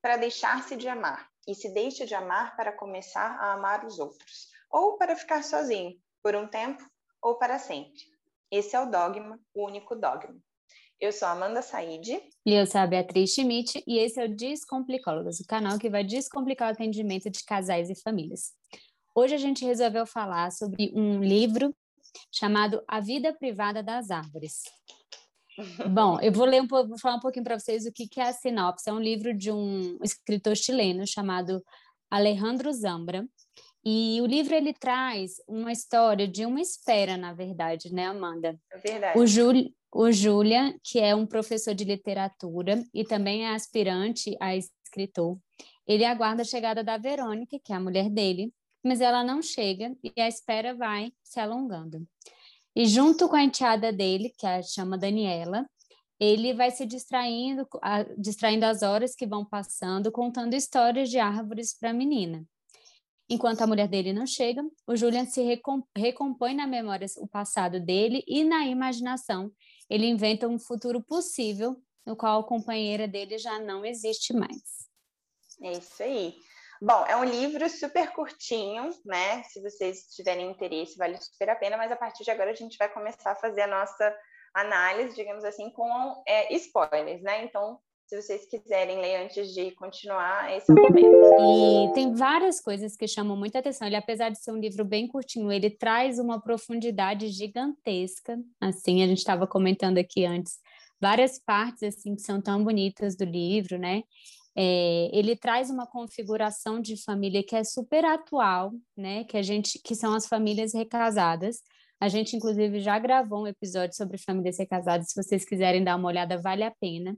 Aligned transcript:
para 0.00 0.16
deixar-se 0.16 0.76
de 0.76 0.88
amar 0.88 1.28
e 1.46 1.54
se 1.54 1.72
deixa 1.72 2.06
de 2.06 2.14
amar 2.14 2.56
para 2.56 2.72
começar 2.72 3.36
a 3.40 3.54
amar 3.54 3.84
os 3.84 3.98
outros, 3.98 4.48
ou 4.70 4.98
para 4.98 5.16
ficar 5.16 5.42
sozinho, 5.42 5.98
por 6.22 6.36
um 6.36 6.46
tempo 6.46 6.84
ou 7.22 7.36
para 7.36 7.58
sempre. 7.58 8.00
Esse 8.50 8.76
é 8.76 8.80
o 8.80 8.90
dogma, 8.90 9.38
o 9.54 9.66
único 9.66 9.94
dogma. 9.94 10.36
Eu 11.00 11.12
sou 11.12 11.28
Amanda 11.28 11.62
Said. 11.62 12.08
E 12.44 12.52
eu 12.52 12.66
sou 12.66 12.80
a 12.80 12.86
Beatriz 12.86 13.32
Schmidt, 13.32 13.82
e 13.86 13.98
esse 13.98 14.20
é 14.20 14.24
o 14.24 14.34
Descomplicólogas, 14.34 15.38
o 15.38 15.46
canal 15.46 15.78
que 15.78 15.88
vai 15.88 16.02
descomplicar 16.02 16.68
o 16.68 16.72
atendimento 16.72 17.30
de 17.30 17.44
casais 17.44 17.88
e 17.88 17.94
famílias. 17.94 18.52
Hoje 19.14 19.34
a 19.34 19.38
gente 19.38 19.64
resolveu 19.64 20.06
falar 20.06 20.50
sobre 20.50 20.92
um 20.94 21.22
livro 21.22 21.74
chamado 22.32 22.82
A 22.88 23.00
Vida 23.00 23.32
Privada 23.32 23.82
das 23.82 24.10
Árvores. 24.10 24.62
Bom, 25.90 26.20
eu 26.20 26.32
vou 26.32 26.46
ler 26.46 26.62
um 26.62 26.66
pouco, 26.66 26.88
vou 26.88 26.98
falar 26.98 27.16
um 27.16 27.20
pouquinho 27.20 27.44
para 27.44 27.58
vocês 27.58 27.84
o 27.84 27.92
que, 27.92 28.06
que 28.08 28.20
é 28.20 28.28
a 28.28 28.32
sinopse. 28.32 28.88
É 28.88 28.92
um 28.92 29.00
livro 29.00 29.36
de 29.36 29.50
um 29.50 29.98
escritor 30.02 30.56
chileno 30.56 31.06
chamado 31.06 31.62
Alejandro 32.10 32.72
Zambra. 32.72 33.26
E 33.84 34.20
o 34.20 34.26
livro 34.26 34.54
ele 34.54 34.72
traz 34.72 35.36
uma 35.46 35.72
história 35.72 36.28
de 36.28 36.44
uma 36.44 36.60
espera, 36.60 37.16
na 37.16 37.32
verdade, 37.32 37.92
né, 37.92 38.06
Amanda? 38.06 38.58
É 38.70 38.78
verdade. 38.78 39.18
O, 39.18 39.26
Júlio, 39.26 39.72
o 39.92 40.12
Júlia, 40.12 40.76
que 40.82 40.98
é 40.98 41.14
um 41.14 41.26
professor 41.26 41.74
de 41.74 41.84
literatura 41.84 42.84
e 42.92 43.04
também 43.04 43.44
é 43.44 43.54
aspirante 43.54 44.36
a 44.40 44.54
escritor, 44.56 45.38
ele 45.86 46.04
aguarda 46.04 46.42
a 46.42 46.44
chegada 46.44 46.84
da 46.84 46.98
Verônica, 46.98 47.58
que 47.64 47.72
é 47.72 47.76
a 47.76 47.80
mulher 47.80 48.10
dele, 48.10 48.52
mas 48.84 49.00
ela 49.00 49.24
não 49.24 49.40
chega 49.40 49.96
e 50.02 50.20
a 50.20 50.28
espera 50.28 50.74
vai 50.74 51.12
se 51.22 51.40
alongando. 51.40 52.06
E 52.76 52.86
junto 52.86 53.28
com 53.28 53.36
a 53.36 53.42
enteada 53.42 53.92
dele, 53.92 54.32
que 54.36 54.46
a 54.46 54.62
chama 54.62 54.96
Daniela, 54.96 55.68
ele 56.20 56.52
vai 56.52 56.70
se 56.70 56.84
distraindo, 56.84 57.66
a, 57.82 58.02
distraindo 58.16 58.64
as 58.64 58.82
horas 58.82 59.14
que 59.14 59.26
vão 59.26 59.44
passando, 59.44 60.10
contando 60.10 60.54
histórias 60.54 61.10
de 61.10 61.18
árvores 61.18 61.76
para 61.78 61.90
a 61.90 61.94
menina. 61.94 62.44
Enquanto 63.30 63.60
a 63.60 63.66
mulher 63.66 63.88
dele 63.88 64.12
não 64.12 64.26
chega, 64.26 64.62
o 64.86 64.96
Julian 64.96 65.26
se 65.26 65.42
recompõe 65.96 66.54
na 66.54 66.66
memória 66.66 67.06
o 67.18 67.28
passado 67.28 67.78
dele 67.78 68.24
e 68.26 68.42
na 68.42 68.66
imaginação 68.66 69.52
ele 69.88 70.06
inventa 70.06 70.48
um 70.48 70.58
futuro 70.58 71.02
possível 71.02 71.76
no 72.06 72.16
qual 72.16 72.40
a 72.40 72.44
companheira 72.44 73.06
dele 73.06 73.36
já 73.36 73.58
não 73.58 73.84
existe 73.84 74.32
mais. 74.32 74.88
É 75.60 75.72
isso 75.72 76.02
aí. 76.02 76.34
Bom, 76.80 77.04
é 77.06 77.16
um 77.16 77.24
livro 77.24 77.68
super 77.68 78.12
curtinho, 78.12 78.90
né? 79.04 79.42
Se 79.44 79.60
vocês 79.60 80.14
tiverem 80.14 80.50
interesse, 80.50 80.96
vale 80.96 81.16
super 81.16 81.50
a 81.50 81.56
pena, 81.56 81.76
mas 81.76 81.90
a 81.90 81.96
partir 81.96 82.22
de 82.22 82.30
agora 82.30 82.50
a 82.50 82.54
gente 82.54 82.78
vai 82.78 82.88
começar 82.88 83.32
a 83.32 83.36
fazer 83.36 83.62
a 83.62 83.66
nossa 83.66 84.16
análise, 84.54 85.16
digamos 85.16 85.44
assim, 85.44 85.70
com 85.70 86.22
é, 86.26 86.54
spoilers, 86.54 87.20
né? 87.22 87.44
Então, 87.44 87.80
se 88.06 88.22
vocês 88.22 88.46
quiserem 88.46 89.00
ler 89.00 89.24
antes 89.24 89.52
de 89.52 89.72
continuar, 89.72 90.56
esse 90.56 90.70
é 90.70 90.74
o 90.74 90.80
momento. 90.80 91.90
E 91.90 91.92
tem 91.94 92.14
várias 92.14 92.60
coisas 92.60 92.96
que 92.96 93.08
chamam 93.08 93.36
muita 93.36 93.58
atenção. 93.58 93.86
Ele, 93.86 93.96
apesar 93.96 94.30
de 94.30 94.38
ser 94.38 94.52
um 94.52 94.58
livro 94.58 94.84
bem 94.84 95.08
curtinho, 95.08 95.52
ele 95.52 95.68
traz 95.68 96.18
uma 96.18 96.40
profundidade 96.40 97.28
gigantesca. 97.28 98.38
Assim, 98.60 99.02
a 99.02 99.06
gente 99.06 99.18
estava 99.18 99.46
comentando 99.46 99.98
aqui 99.98 100.24
antes, 100.24 100.58
várias 101.00 101.38
partes 101.38 101.82
assim 101.82 102.14
que 102.14 102.22
são 102.22 102.40
tão 102.40 102.62
bonitas 102.62 103.16
do 103.16 103.24
livro, 103.24 103.78
né? 103.78 104.04
É, 104.60 105.08
ele 105.12 105.36
traz 105.36 105.70
uma 105.70 105.86
configuração 105.86 106.80
de 106.80 107.00
família 107.04 107.44
que 107.44 107.54
é 107.54 107.62
super 107.62 108.04
atual, 108.04 108.72
né? 108.96 109.22
Que 109.22 109.36
a 109.36 109.42
gente, 109.42 109.78
que 109.78 109.94
são 109.94 110.12
as 110.14 110.26
famílias 110.26 110.74
recasadas. 110.74 111.62
A 112.00 112.08
gente, 112.08 112.34
inclusive, 112.34 112.80
já 112.80 112.98
gravou 112.98 113.42
um 113.44 113.46
episódio 113.46 113.94
sobre 113.96 114.18
famílias 114.18 114.58
recasadas. 114.58 115.10
Se 115.10 115.22
vocês 115.22 115.44
quiserem 115.44 115.84
dar 115.84 115.94
uma 115.94 116.08
olhada, 116.08 116.36
vale 116.38 116.64
a 116.64 116.72
pena. 116.72 117.16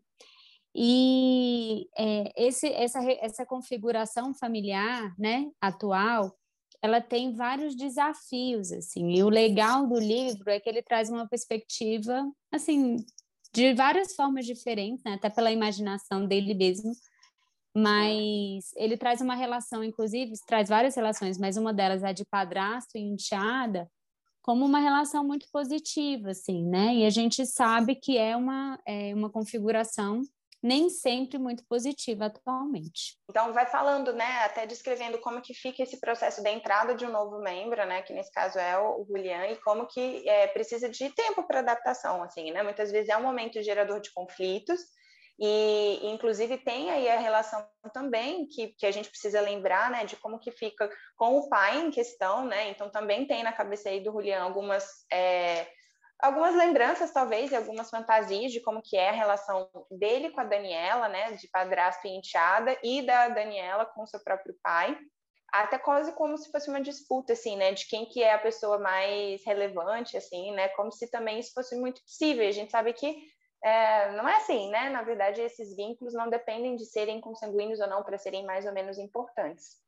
E 0.75 1.87
é, 1.97 2.31
esse, 2.37 2.67
essa, 2.69 3.01
essa 3.23 3.47
configuração 3.47 4.35
familiar 4.35 5.15
né, 5.19 5.51
atual, 5.63 6.37
ela 6.83 7.01
tem 7.01 7.35
vários 7.35 7.75
desafios, 7.75 8.71
assim, 8.71 9.11
e 9.11 9.23
o 9.23 9.29
legal 9.29 9.87
do 9.87 9.99
livro 9.99 10.49
é 10.49 10.61
que 10.61 10.69
ele 10.69 10.83
traz 10.83 11.11
uma 11.11 11.29
perspectiva, 11.29 12.31
assim, 12.53 12.97
de 13.53 13.75
várias 13.75 14.15
formas 14.15 14.47
diferentes, 14.47 15.03
né, 15.05 15.15
até 15.15 15.29
pela 15.29 15.51
imaginação 15.51 16.25
dele 16.27 16.55
mesmo, 16.55 16.93
mas 17.77 18.71
ele 18.77 18.97
traz 18.97 19.21
uma 19.21 19.35
relação, 19.35 19.83
inclusive, 19.85 20.33
traz 20.47 20.69
várias 20.69 20.97
relações, 20.97 21.39
mas 21.39 21.57
uma 21.57 21.73
delas 21.73 22.03
é 22.03 22.13
de 22.13 22.25
padrasto 22.25 22.97
e 22.97 23.01
enteada, 23.01 23.89
como 24.43 24.65
uma 24.65 24.81
relação 24.81 25.23
muito 25.23 25.47
positiva, 25.53 26.31
assim, 26.31 26.65
né, 26.65 26.95
e 26.95 27.07
a 27.07 27.11
gente 27.11 27.47
sabe 27.47 27.95
que 27.95 28.17
é 28.17 28.35
uma, 28.37 28.79
é 28.87 29.15
uma 29.15 29.31
configuração 29.31 30.23
nem 30.63 30.91
sempre 30.91 31.39
muito 31.39 31.65
positiva 31.67 32.27
atualmente. 32.27 33.17
Então, 33.31 33.53
vai 33.53 33.67
falando, 33.67 34.13
né, 34.13 34.45
até 34.45 34.67
descrevendo 34.67 35.19
como 35.19 35.41
que 35.41 35.55
fica 35.55 35.83
esse 35.83 35.99
processo 35.99 36.43
da 36.43 36.51
entrada 36.51 36.95
de 36.95 37.07
um 37.07 37.11
novo 37.11 37.39
membro, 37.39 37.85
né, 37.87 38.03
que 38.03 38.13
nesse 38.13 38.31
caso 38.31 38.59
é 38.59 38.79
o 38.79 39.05
Julian, 39.07 39.47
e 39.47 39.57
como 39.57 39.87
que 39.87 40.29
é, 40.29 40.47
precisa 40.49 40.89
de 40.89 41.09
tempo 41.11 41.47
para 41.47 41.61
adaptação, 41.61 42.23
assim, 42.23 42.51
né, 42.51 42.63
muitas 42.63 42.91
vezes 42.91 43.09
é 43.09 43.17
um 43.17 43.23
momento 43.23 43.63
gerador 43.63 44.01
de 44.01 44.13
conflitos, 44.13 44.81
e, 45.41 46.01
inclusive, 46.03 46.59
tem 46.59 46.91
aí 46.91 47.09
a 47.09 47.19
relação 47.19 47.67
também 47.95 48.47
que, 48.47 48.75
que 48.79 48.85
a 48.85 48.91
gente 48.91 49.09
precisa 49.09 49.41
lembrar, 49.41 49.91
né, 49.91 50.05
de 50.05 50.15
como 50.17 50.39
que 50.39 50.53
fica 50.53 50.91
com 51.17 51.39
o 51.39 51.49
pai 51.49 51.79
em 51.79 51.91
questão, 51.91 52.45
né, 52.45 52.69
então 52.69 52.91
também 52.91 53.27
tem 53.27 53.43
na 53.43 53.53
cabeça 53.53 53.89
aí 53.89 54.01
do 54.01 54.13
Julian 54.13 54.43
algumas... 54.43 54.87
É, 55.11 55.67
algumas 56.23 56.55
lembranças, 56.55 57.11
talvez, 57.11 57.51
e 57.51 57.57
algumas 57.57 57.89
fantasias 57.89 58.53
de 58.53 58.61
como 58.61 58.83
que 58.83 58.95
é 58.95 59.09
a 59.09 59.13
relação 59.13 59.71
dele 59.91 60.31
com 60.31 60.43
a 60.43 60.45
Daniela, 60.45 61.09
né, 61.09 61.33
de 61.33 61.49
padrasto 61.49 62.07
e 62.07 62.11
enteada, 62.11 62.77
e 62.85 63.01
da 63.01 63.29
Daniela 63.31 63.87
com 63.87 64.07
seu 64.07 64.23
próprio 64.23 64.55
pai, 64.63 64.95
até 65.51 65.79
quase 65.79 66.13
como 66.13 66.37
se 66.37 66.51
fosse 66.51 66.69
uma 66.69 66.83
disputa, 66.83 67.33
assim, 67.33 67.57
né, 67.57 67.73
de 67.73 67.87
quem 67.89 68.05
que 68.05 68.23
é 68.23 68.35
a 68.35 68.39
pessoa 68.39 68.79
mais 68.79 69.43
relevante, 69.47 70.15
assim, 70.19 70.53
né, 70.53 70.69
como 70.69 70.93
se 70.93 71.11
também 71.11 71.39
isso 71.39 71.55
fosse 71.55 71.75
muito 71.75 72.03
possível, 72.03 72.47
a 72.47 72.53
gente 72.53 72.71
sabe 72.71 72.93
que 72.93 73.17
é, 73.63 74.13
não 74.13 74.29
é 74.29 74.37
assim, 74.37 74.71
né, 74.71 74.91
na 74.91 75.03
verdade 75.03 75.41
esses 75.41 75.75
vínculos 75.75 76.15
não 76.15 76.29
dependem 76.29 76.77
de 76.77 76.85
serem 76.87 77.21
consanguíneos 77.21 77.81
ou 77.81 77.89
não 77.89 78.03
para 78.03 78.19
serem 78.19 78.45
mais 78.45 78.67
ou 78.67 78.73
menos 78.73 78.99
importantes. 78.99 79.79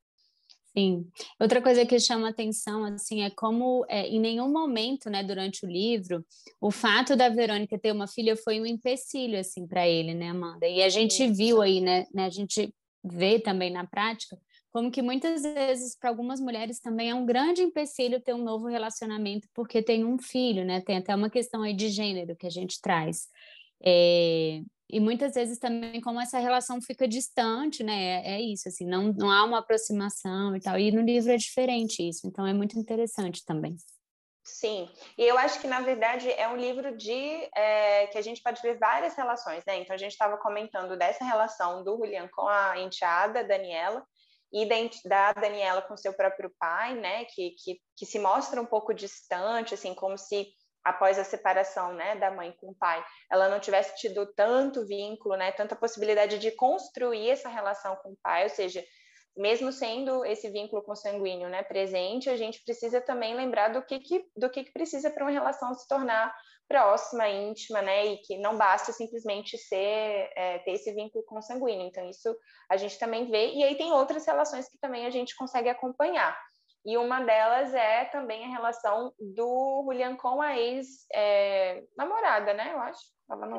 Sim. 0.77 1.07
Outra 1.39 1.61
coisa 1.61 1.85
que 1.85 2.01
chama 2.01 2.31
atenção, 2.31 2.83
assim, 2.85 3.23
é 3.23 3.31
como 3.31 3.85
é, 3.89 4.07
em 4.09 4.19
nenhum 4.19 4.51
momento, 4.51 5.11
né, 5.11 5.23
durante 5.23 5.67
o 5.67 5.69
livro, 5.69 6.25
o 6.59 6.71
fato 6.71 7.15
da 7.15 7.29
Verônica 7.29 7.79
ter 7.79 7.93
uma 7.93 8.07
filha 8.07 8.35
foi 8.37 8.59
um 8.59 8.65
empecilho, 8.65 9.39
assim, 9.39 9.67
para 9.67 9.87
ele, 9.87 10.15
né, 10.15 10.31
Amanda? 10.31 10.67
E 10.67 10.83
a 10.83 10.89
gente 10.89 11.25
Isso. 11.25 11.35
viu 11.35 11.61
aí, 11.61 11.81
né, 11.81 12.07
né, 12.15 12.25
a 12.25 12.31
gente 12.31 12.75
vê 13.05 13.39
também 13.39 13.71
na 13.71 13.87
prática, 13.87 14.39
como 14.73 14.91
que 14.91 15.03
muitas 15.03 15.43
vezes 15.43 15.95
para 15.95 16.09
algumas 16.09 16.41
mulheres 16.41 16.81
também 16.81 17.11
é 17.11 17.15
um 17.15 17.27
grande 17.27 17.61
empecilho 17.61 18.23
ter 18.23 18.33
um 18.33 18.43
novo 18.43 18.67
relacionamento 18.67 19.47
porque 19.53 19.83
tem 19.83 20.03
um 20.03 20.17
filho, 20.17 20.65
né? 20.65 20.81
Tem 20.81 20.97
até 20.97 21.15
uma 21.15 21.29
questão 21.29 21.63
aí 21.63 21.75
de 21.75 21.91
gênero 21.91 22.35
que 22.35 22.47
a 22.47 22.51
gente 22.51 22.81
traz. 22.81 23.29
É, 23.85 24.61
e 24.89 25.01
muitas 25.01 25.33
vezes 25.35 25.59
também 25.59 26.01
como 26.01 26.21
essa 26.21 26.39
relação 26.39 26.81
fica 26.83 27.09
distante, 27.09 27.83
né? 27.83 28.23
É, 28.23 28.35
é, 28.35 28.41
isso, 28.41 28.69
assim, 28.69 28.87
não, 28.87 29.13
não 29.13 29.31
há 29.31 29.43
uma 29.45 29.59
aproximação 29.59 30.55
e 30.55 30.61
tal. 30.61 30.79
E 30.79 30.93
no 30.93 31.01
livro 31.01 31.33
é 31.33 31.37
diferente 31.37 32.07
isso, 32.07 32.27
então 32.27 32.47
é 32.47 32.53
muito 32.53 32.79
interessante 32.79 33.43
também. 33.45 33.77
Sim, 34.45 34.91
e 35.17 35.23
eu 35.23 35.39
acho 35.39 35.61
que 35.61 35.69
na 35.69 35.81
verdade 35.81 36.31
é 36.33 36.49
um 36.49 36.57
livro 36.57 36.97
de 36.97 37.49
é, 37.57 38.09
que 38.09 38.19
a 38.19 38.23
gente 38.23 38.43
pode 38.43 38.61
ver 38.61 38.77
várias 38.77 39.15
relações, 39.15 39.65
né? 39.65 39.79
Então 39.79 39.95
a 39.95 39.99
gente 39.99 40.13
estava 40.13 40.37
comentando 40.37 40.97
dessa 40.97 41.25
relação 41.25 41.83
do 41.85 41.97
Julian 41.97 42.29
com 42.29 42.47
a 42.47 42.79
enteada 42.79 43.45
Daniela 43.45 44.05
e 44.53 44.69
da, 45.05 45.33
Daniela 45.33 45.81
com 45.81 45.97
seu 45.97 46.13
próprio 46.13 46.53
pai, 46.59 46.95
né? 46.95 47.25
Que, 47.27 47.53
que, 47.53 47.81
que 47.97 48.05
se 48.05 48.19
mostra 48.19 48.61
um 48.61 48.67
pouco 48.67 48.93
distante, 48.93 49.75
assim, 49.75 49.95
como 49.95 50.19
se 50.19 50.49
após 50.85 51.19
a 51.19 51.25
separação, 51.25 51.93
né, 51.95 52.17
da 52.17 52.31
mãe 52.31 52.53
com 52.61 52.71
o 52.71 52.75
pai, 52.75 53.05
ela 53.31 53.49
não 53.49 53.61
tivesse 53.61 53.97
tido 53.97 54.27
tanto 54.35 54.87
vínculo, 54.87 55.37
né, 55.37 55.53
tanta 55.53 55.77
possibilidade 55.77 56.39
de 56.39 56.51
construir 56.53 57.31
essa 57.31 57.49
relação 57.49 57.97
com 57.97 58.11
o 58.11 58.19
pai, 58.23 58.45
ou 58.45 58.51
seja, 58.51 58.83
mesmo 59.37 59.73
sendo 59.73 60.25
esse 60.25 60.51
vínculo 60.51 60.83
consanguíneo, 60.83 61.49
né, 61.49 61.63
presente, 61.63 62.29
a 62.29 62.37
gente 62.37 62.63
precisa 62.65 63.01
também 63.01 63.35
lembrar 63.35 63.69
do 63.69 63.83
que, 63.83 63.99
que 63.99 64.25
do 64.37 64.51
que, 64.51 64.65
que 64.65 64.73
precisa 64.73 65.11
para 65.11 65.25
uma 65.25 65.31
relação 65.31 65.73
se 65.75 65.89
tornar 65.89 66.35
próxima, 66.69 67.29
íntima, 67.29 67.83
né, 67.83 68.07
e 68.07 68.19
que 68.19 68.39
não 68.39 68.57
basta 68.57 68.93
simplesmente 68.93 69.57
ser 69.59 70.31
é, 70.37 70.59
ter 70.65 70.73
esse 70.73 70.93
vínculo 70.93 71.25
consanguíneo. 71.25 71.87
Então 71.87 72.09
isso 72.09 72.35
a 72.71 72.77
gente 72.77 72.99
também 72.99 73.31
vê 73.31 73.53
e 73.53 73.65
aí 73.65 73.75
tem 73.75 73.93
outras 73.93 74.27
relações 74.27 74.69
que 74.69 74.79
também 74.79 75.07
a 75.07 75.11
gente 75.11 75.35
consegue 75.37 75.69
acompanhar. 75.69 76.39
E 76.85 76.97
uma 76.97 77.21
delas 77.21 77.73
é 77.75 78.07
também 78.07 78.45
a 78.45 78.49
relação 78.49 79.15
do 79.19 79.85
Julian 79.87 80.17
com 80.17 80.43
a 80.43 80.59
ex-namorada, 80.59 82.51
é, 82.51 82.55
né? 82.55 82.73
Eu 82.73 82.81
acho. 82.81 83.01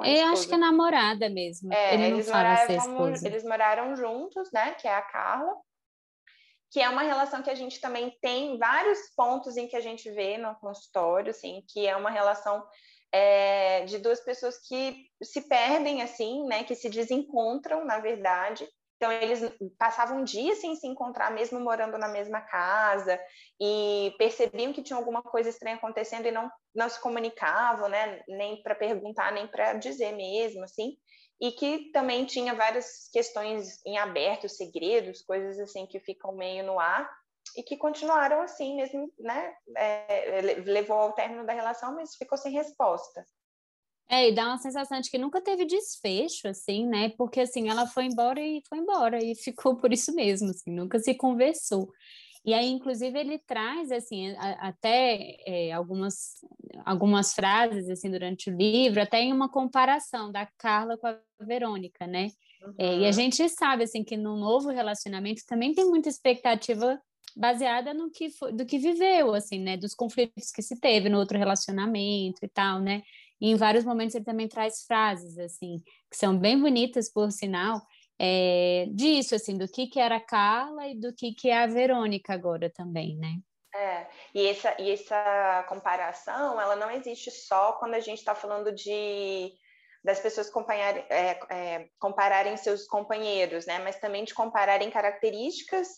É 0.03 0.21
eu 0.21 0.27
acho 0.27 0.47
que 0.47 0.53
é 0.53 0.57
namorada 0.57 1.29
mesmo. 1.29 1.73
É, 1.73 1.93
Ele 1.93 2.03
eles, 2.07 2.27
moravam, 2.27 3.13
eles 3.23 3.43
moraram 3.43 3.95
juntos, 3.95 4.51
né? 4.51 4.73
Que 4.73 4.87
é 4.87 4.93
a 4.93 5.01
Carla. 5.01 5.55
Que 6.69 6.81
é 6.81 6.89
uma 6.89 7.01
relação 7.01 7.41
que 7.41 7.49
a 7.49 7.55
gente 7.55 7.79
também 7.79 8.15
tem 8.21 8.57
vários 8.57 8.99
pontos 9.15 9.57
em 9.57 9.67
que 9.67 9.75
a 9.75 9.81
gente 9.81 10.11
vê 10.11 10.37
no 10.37 10.53
consultório, 10.55 11.31
assim, 11.31 11.63
que 11.69 11.87
é 11.87 11.95
uma 11.95 12.11
relação 12.11 12.63
é, 13.11 13.85
de 13.85 13.99
duas 13.99 14.19
pessoas 14.19 14.57
que 14.59 15.07
se 15.23 15.47
perdem, 15.47 16.01
assim, 16.01 16.45
né? 16.45 16.63
Que 16.63 16.75
se 16.75 16.89
desencontram, 16.89 17.85
na 17.85 17.99
verdade, 17.99 18.67
Então, 19.03 19.11
eles 19.11 19.41
passavam 19.77 20.23
dias 20.23 20.59
sem 20.59 20.77
se 20.77 20.87
encontrar, 20.87 21.29
mesmo 21.29 21.59
morando 21.59 21.97
na 21.97 22.07
mesma 22.07 22.39
casa, 22.39 23.19
e 23.59 24.15
percebiam 24.17 24.71
que 24.71 24.81
tinha 24.81 24.95
alguma 24.95 25.21
coisa 25.21 25.49
estranha 25.49 25.75
acontecendo 25.75 26.25
e 26.25 26.31
não, 26.31 26.49
não 26.73 26.87
se 26.87 27.01
comunicavam, 27.01 27.89
né? 27.89 28.23
Nem 28.29 28.63
para 28.63 28.73
perguntar, 28.73 29.33
nem 29.33 29.45
para 29.45 29.73
dizer 29.73 30.13
mesmo, 30.13 30.63
assim. 30.63 30.95
E 31.41 31.51
que 31.51 31.91
também 31.91 32.23
tinha 32.25 32.53
várias 32.53 33.09
questões 33.11 33.85
em 33.85 33.97
aberto, 33.97 34.47
segredos, 34.47 35.21
coisas 35.21 35.59
assim 35.59 35.85
que 35.85 35.99
ficam 35.99 36.33
meio 36.33 36.63
no 36.63 36.79
ar, 36.79 37.11
e 37.57 37.61
que 37.61 37.75
continuaram 37.75 38.41
assim 38.41 38.77
mesmo, 38.77 39.11
né? 39.19 39.53
É, 39.75 40.39
levou 40.65 40.97
ao 40.97 41.11
término 41.11 41.45
da 41.45 41.51
relação, 41.51 41.93
mas 41.93 42.15
ficou 42.15 42.37
sem 42.37 42.53
resposta. 42.53 43.25
É, 44.09 44.29
e 44.29 44.35
dá 44.35 44.45
uma 44.47 44.57
sensação 44.57 44.99
de 44.99 45.09
que 45.09 45.17
nunca 45.17 45.41
teve 45.41 45.65
desfecho, 45.65 46.47
assim, 46.47 46.85
né? 46.85 47.09
Porque, 47.17 47.39
assim, 47.39 47.69
ela 47.69 47.87
foi 47.87 48.05
embora 48.05 48.39
e 48.39 48.61
foi 48.67 48.77
embora, 48.77 49.23
e 49.23 49.33
ficou 49.43 49.75
por 49.77 49.91
isso 49.91 50.13
mesmo, 50.13 50.49
assim, 50.49 50.71
nunca 50.71 50.99
se 50.99 51.15
conversou. 51.15 51.89
E 52.45 52.53
aí, 52.53 52.67
inclusive, 52.67 53.17
ele 53.17 53.39
traz, 53.39 53.91
assim, 53.91 54.35
a, 54.37 54.67
até 54.67 55.37
é, 55.47 55.71
algumas, 55.71 56.41
algumas 56.85 57.33
frases, 57.33 57.89
assim, 57.89 58.11
durante 58.11 58.49
o 58.49 58.55
livro, 58.55 59.01
até 59.01 59.21
em 59.21 59.31
uma 59.31 59.49
comparação 59.49 60.31
da 60.31 60.45
Carla 60.57 60.97
com 60.97 61.07
a 61.07 61.17
Verônica, 61.39 62.05
né? 62.05 62.27
Uhum. 62.61 62.73
É, 62.77 62.97
e 62.99 63.05
a 63.05 63.11
gente 63.11 63.47
sabe, 63.47 63.83
assim, 63.83 64.03
que 64.03 64.17
no 64.17 64.35
novo 64.35 64.69
relacionamento 64.69 65.41
também 65.47 65.73
tem 65.73 65.85
muita 65.85 66.09
expectativa 66.09 67.01
baseada 67.35 67.93
no 67.93 68.11
que 68.11 68.29
foi, 68.29 68.51
do 68.51 68.65
que 68.65 68.77
viveu, 68.77 69.33
assim, 69.33 69.59
né? 69.59 69.77
Dos 69.77 69.93
conflitos 69.93 70.51
que 70.51 70.61
se 70.61 70.79
teve 70.79 71.09
no 71.09 71.19
outro 71.19 71.37
relacionamento 71.37 72.39
e 72.43 72.47
tal, 72.49 72.79
né? 72.79 73.01
E 73.43 73.49
em 73.49 73.55
vários 73.57 73.83
momentos 73.83 74.15
ele 74.15 74.23
também 74.23 74.47
traz 74.47 74.85
frases, 74.85 75.37
assim, 75.37 75.75
que 76.09 76.15
são 76.15 76.39
bem 76.39 76.57
bonitas, 76.57 77.11
por 77.11 77.29
sinal, 77.29 77.81
é, 78.17 78.85
disso, 78.93 79.35
assim, 79.35 79.57
do 79.57 79.67
que, 79.67 79.87
que 79.87 79.99
era 79.99 80.15
a 80.15 80.25
Carla 80.25 80.87
e 80.87 80.97
do 80.97 81.13
que, 81.13 81.33
que 81.33 81.49
é 81.49 81.57
a 81.57 81.67
Verônica 81.67 82.33
agora 82.33 82.71
também, 82.73 83.17
né? 83.17 83.35
É, 83.75 84.07
e 84.33 84.47
essa, 84.47 84.73
e 84.79 84.89
essa 84.89 85.65
comparação, 85.67 86.61
ela 86.61 86.77
não 86.77 86.89
existe 86.89 87.29
só 87.31 87.73
quando 87.73 87.95
a 87.95 87.99
gente 87.99 88.19
está 88.19 88.33
falando 88.33 88.71
de 88.71 89.51
das 90.01 90.19
pessoas 90.21 90.49
é, 91.09 91.39
é, 91.49 91.89
compararem 91.99 92.55
seus 92.55 92.87
companheiros, 92.87 93.65
né? 93.65 93.79
Mas 93.79 93.99
também 93.99 94.23
de 94.23 94.33
compararem 94.33 94.89
características 94.89 95.89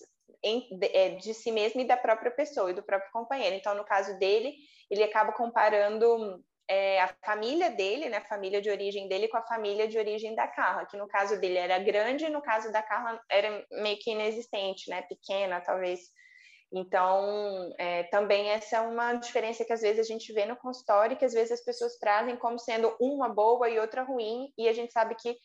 em, 0.43 0.67
de, 0.79 0.87
é, 0.95 1.09
de, 1.09 1.33
si 1.33 1.51
mesmo 1.51 1.81
e 1.81 1.87
da 1.87 1.97
própria 1.97 2.31
pessoa 2.31 2.71
e 2.71 2.73
do 2.73 2.83
próprio 2.83 3.11
companheiro. 3.11 3.55
Então, 3.55 3.75
no 3.75 3.83
caso 3.83 4.17
dele, 4.17 4.55
ele 4.89 5.03
acaba 5.03 5.31
comparando 5.31 6.43
é, 6.67 7.01
a 7.01 7.07
família 7.23 7.69
dele, 7.69 8.09
né, 8.09 8.17
a 8.17 8.25
família 8.25 8.61
de 8.61 8.69
origem 8.69 9.07
dele 9.07 9.27
com 9.27 9.37
a 9.37 9.45
família 9.45 9.87
de 9.87 9.97
origem 9.97 10.35
da 10.35 10.47
Carla, 10.47 10.85
que 10.85 10.97
no 10.97 11.07
caso 11.07 11.39
dele 11.39 11.57
era 11.57 11.77
grande 11.79 12.29
no 12.29 12.41
caso 12.41 12.71
da 12.71 12.81
Carla 12.81 13.21
era 13.29 13.65
meio 13.71 13.97
que 13.99 14.11
inexistente, 14.11 14.89
né, 14.89 15.01
pequena 15.03 15.61
talvez. 15.61 15.99
Então, 16.73 17.73
é, 17.77 18.03
também 18.05 18.49
essa 18.49 18.77
é 18.77 18.81
uma 18.81 19.13
diferença 19.13 19.63
que 19.63 19.71
às 19.71 19.81
vezes 19.81 19.99
a 19.99 20.11
gente 20.11 20.33
vê 20.33 20.45
no 20.45 20.57
consultório, 20.57 21.15
que 21.15 21.23
às 21.23 21.33
vezes 21.33 21.51
as 21.51 21.63
pessoas 21.63 21.97
trazem 21.97 22.35
como 22.35 22.59
sendo 22.59 22.95
uma 22.99 23.29
boa 23.29 23.69
e 23.69 23.79
outra 23.79 24.03
ruim, 24.03 24.51
e 24.57 24.67
a 24.67 24.73
gente 24.73 24.91
sabe 24.91 25.15
que, 25.15 25.37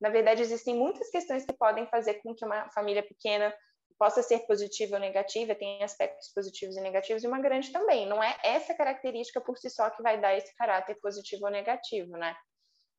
na 0.00 0.08
verdade, 0.08 0.42
existem 0.42 0.74
muitas 0.74 1.10
questões 1.10 1.44
que 1.44 1.52
podem 1.52 1.86
fazer 1.86 2.14
com 2.14 2.34
que 2.34 2.44
uma 2.44 2.68
família 2.70 3.02
pequena 3.02 3.54
possa 4.02 4.20
ser 4.20 4.40
positiva 4.48 4.96
ou 4.96 5.00
negativa, 5.00 5.54
tem 5.54 5.80
aspectos 5.80 6.26
positivos 6.34 6.76
e 6.76 6.80
negativos, 6.80 7.22
e 7.22 7.26
uma 7.28 7.40
grande 7.40 7.70
também. 7.70 8.04
Não 8.04 8.20
é 8.20 8.36
essa 8.42 8.74
característica 8.74 9.40
por 9.40 9.56
si 9.56 9.70
só 9.70 9.88
que 9.90 10.02
vai 10.02 10.20
dar 10.20 10.36
esse 10.36 10.52
caráter 10.56 10.98
positivo 11.00 11.44
ou 11.44 11.52
negativo, 11.52 12.10
né? 12.16 12.34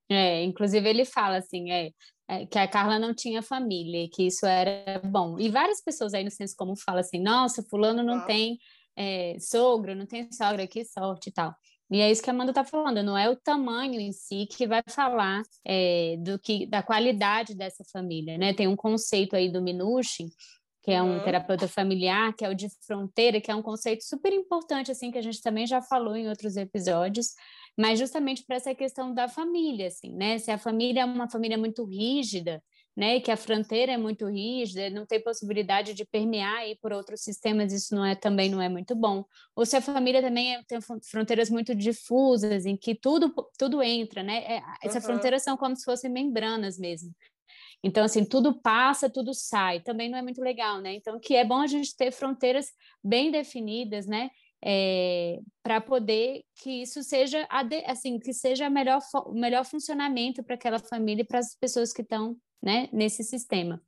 É, 0.09 0.41
inclusive 0.43 0.87
ele 0.87 1.03
fala 1.03 1.35
assim, 1.39 1.73
é, 1.73 1.91
é, 2.29 2.45
que 2.45 2.57
a 2.57 2.69
Carla 2.69 2.97
não 2.99 3.13
tinha 3.13 3.41
família, 3.41 4.07
que 4.13 4.27
isso 4.27 4.45
era 4.45 5.01
bom. 5.03 5.37
E 5.37 5.49
várias 5.49 5.83
pessoas 5.83 6.13
aí 6.13 6.23
no 6.23 6.31
senso 6.31 6.55
comum 6.55 6.73
falam 6.77 7.01
assim, 7.01 7.21
nossa, 7.21 7.61
fulano 7.69 8.01
não 8.01 8.19
ah. 8.19 8.25
tem 8.25 8.57
é, 8.95 9.35
sogro, 9.41 9.93
não 9.93 10.05
tem 10.05 10.31
sogra, 10.31 10.65
que 10.65 10.85
sorte 10.85 11.31
e 11.31 11.33
tal. 11.33 11.53
E 11.91 11.99
é 11.99 12.09
isso 12.09 12.23
que 12.23 12.29
a 12.29 12.33
Amanda 12.33 12.51
está 12.51 12.63
falando, 12.63 13.03
não 13.03 13.17
é 13.17 13.29
o 13.29 13.35
tamanho 13.35 13.99
em 13.99 14.13
si 14.13 14.47
que 14.49 14.65
vai 14.65 14.81
falar 14.87 15.41
é, 15.67 16.15
do 16.19 16.39
que 16.39 16.65
da 16.65 16.81
qualidade 16.81 17.53
dessa 17.53 17.83
família, 17.91 18.37
né? 18.37 18.53
Tem 18.53 18.69
um 18.69 18.75
conceito 18.75 19.35
aí 19.35 19.51
do 19.51 19.61
Minuchin 19.61 20.29
que 20.83 20.91
é 20.91 21.01
um 21.01 21.23
terapeuta 21.23 21.65
familiar, 21.65 22.35
que 22.35 22.43
é 22.43 22.49
o 22.49 22.53
de 22.53 22.67
fronteira, 22.85 23.39
que 23.39 23.49
é 23.49 23.55
um 23.55 23.61
conceito 23.61 24.03
super 24.03 24.33
importante, 24.33 24.91
assim, 24.91 25.11
que 25.11 25.17
a 25.17 25.21
gente 25.21 25.41
também 25.41 25.65
já 25.65 25.81
falou 25.81 26.13
em 26.15 26.27
outros 26.27 26.57
episódios, 26.57 27.27
mas 27.77 27.97
justamente 27.97 28.43
para 28.45 28.57
essa 28.57 28.75
questão 28.75 29.13
da 29.13 29.29
família, 29.29 29.87
assim, 29.87 30.13
né? 30.13 30.37
Se 30.37 30.51
a 30.51 30.57
família 30.57 31.01
é 31.01 31.05
uma 31.05 31.29
família 31.29 31.57
muito 31.57 31.85
rígida, 31.85 32.61
né, 32.95 33.19
que 33.19 33.31
a 33.31 33.37
fronteira 33.37 33.93
é 33.93 33.97
muito 33.97 34.27
rígida, 34.27 34.89
não 34.91 35.05
tem 35.05 35.19
possibilidade 35.19 35.95
de 35.95 36.05
permear 36.05 36.59
aí 36.59 36.77
por 36.79 36.93
outros 36.93 37.21
sistemas, 37.21 37.73
isso 37.73 37.95
não 37.95 38.05
é 38.05 38.13
também 38.13 38.51
não 38.51 38.61
é 38.61 38.69
muito 38.69 38.93
bom. 38.93 39.25
Ou 39.55 39.65
se 39.65 39.75
a 39.75 39.81
família 39.81 40.21
também 40.21 40.53
é, 40.53 40.63
tem 40.63 40.79
fronteiras 41.09 41.49
muito 41.49 41.73
difusas, 41.73 42.65
em 42.67 42.77
que 42.77 42.93
tudo 42.93 43.33
tudo 43.57 43.81
entra, 43.81 44.21
né? 44.21 44.43
É, 44.57 44.61
essas 44.83 45.03
uhum. 45.03 45.13
fronteiras 45.13 45.43
são 45.43 45.57
como 45.57 45.75
se 45.75 45.85
fossem 45.85 46.11
membranas 46.11 46.77
mesmo. 46.77 47.11
Então, 47.83 48.05
assim, 48.05 48.23
tudo 48.23 48.53
passa, 48.61 49.09
tudo 49.09 49.33
sai. 49.33 49.81
Também 49.81 50.09
não 50.09 50.17
é 50.17 50.21
muito 50.21 50.41
legal, 50.41 50.79
né? 50.79 50.93
Então, 50.95 51.19
que 51.19 51.35
é 51.35 51.43
bom 51.43 51.59
a 51.59 51.67
gente 51.67 51.95
ter 51.95 52.11
fronteiras 52.11 52.67
bem 53.03 53.29
definidas, 53.29 54.07
né? 54.07 54.29
É, 54.65 55.39
para 55.61 55.81
poder 55.81 56.41
que 56.61 56.83
isso 56.83 57.03
seja 57.03 57.45
assim 57.85 58.17
que 58.17 58.31
seja 58.31 58.69
melhor 58.69 59.01
o 59.25 59.33
melhor 59.33 59.65
funcionamento 59.65 60.41
para 60.41 60.55
aquela 60.55 60.79
família 60.79 61.23
e 61.23 61.25
para 61.25 61.39
as 61.39 61.53
pessoas 61.55 61.91
que 61.91 62.01
estão 62.01 62.37
né, 62.63 62.87
nesse 62.93 63.25
sistema. 63.25 63.81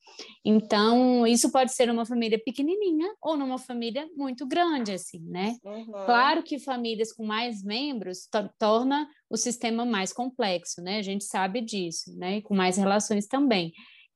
Então, 0.44 1.25
isso 1.25 1.50
pode 1.50 1.72
ser 1.72 1.89
uma 1.89 2.06
família 2.06 2.38
pequenininha 2.38 3.07
ou 3.22 3.38
numa 3.38 3.57
família 3.57 4.06
muito 4.18 4.45
grande, 4.45 4.92
assim, 4.92 5.22
né? 5.22 5.56
Uhum. 5.63 5.86
Claro 6.06 6.44
que 6.44 6.60
famílias 6.60 7.13
com 7.13 7.25
mais 7.25 7.63
membros 7.63 8.27
to 8.30 8.50
torna 8.60 9.07
o 9.30 9.38
sistema 9.38 9.86
mais 9.86 10.12
complexo, 10.12 10.81
né? 10.81 10.98
A 10.98 11.01
gente 11.01 11.24
sabe 11.24 11.62
disso, 11.62 12.13
né? 12.18 12.38
E 12.38 12.42
com 12.42 12.54
mais 12.54 12.75
relações 12.75 13.27
também. 13.27 13.72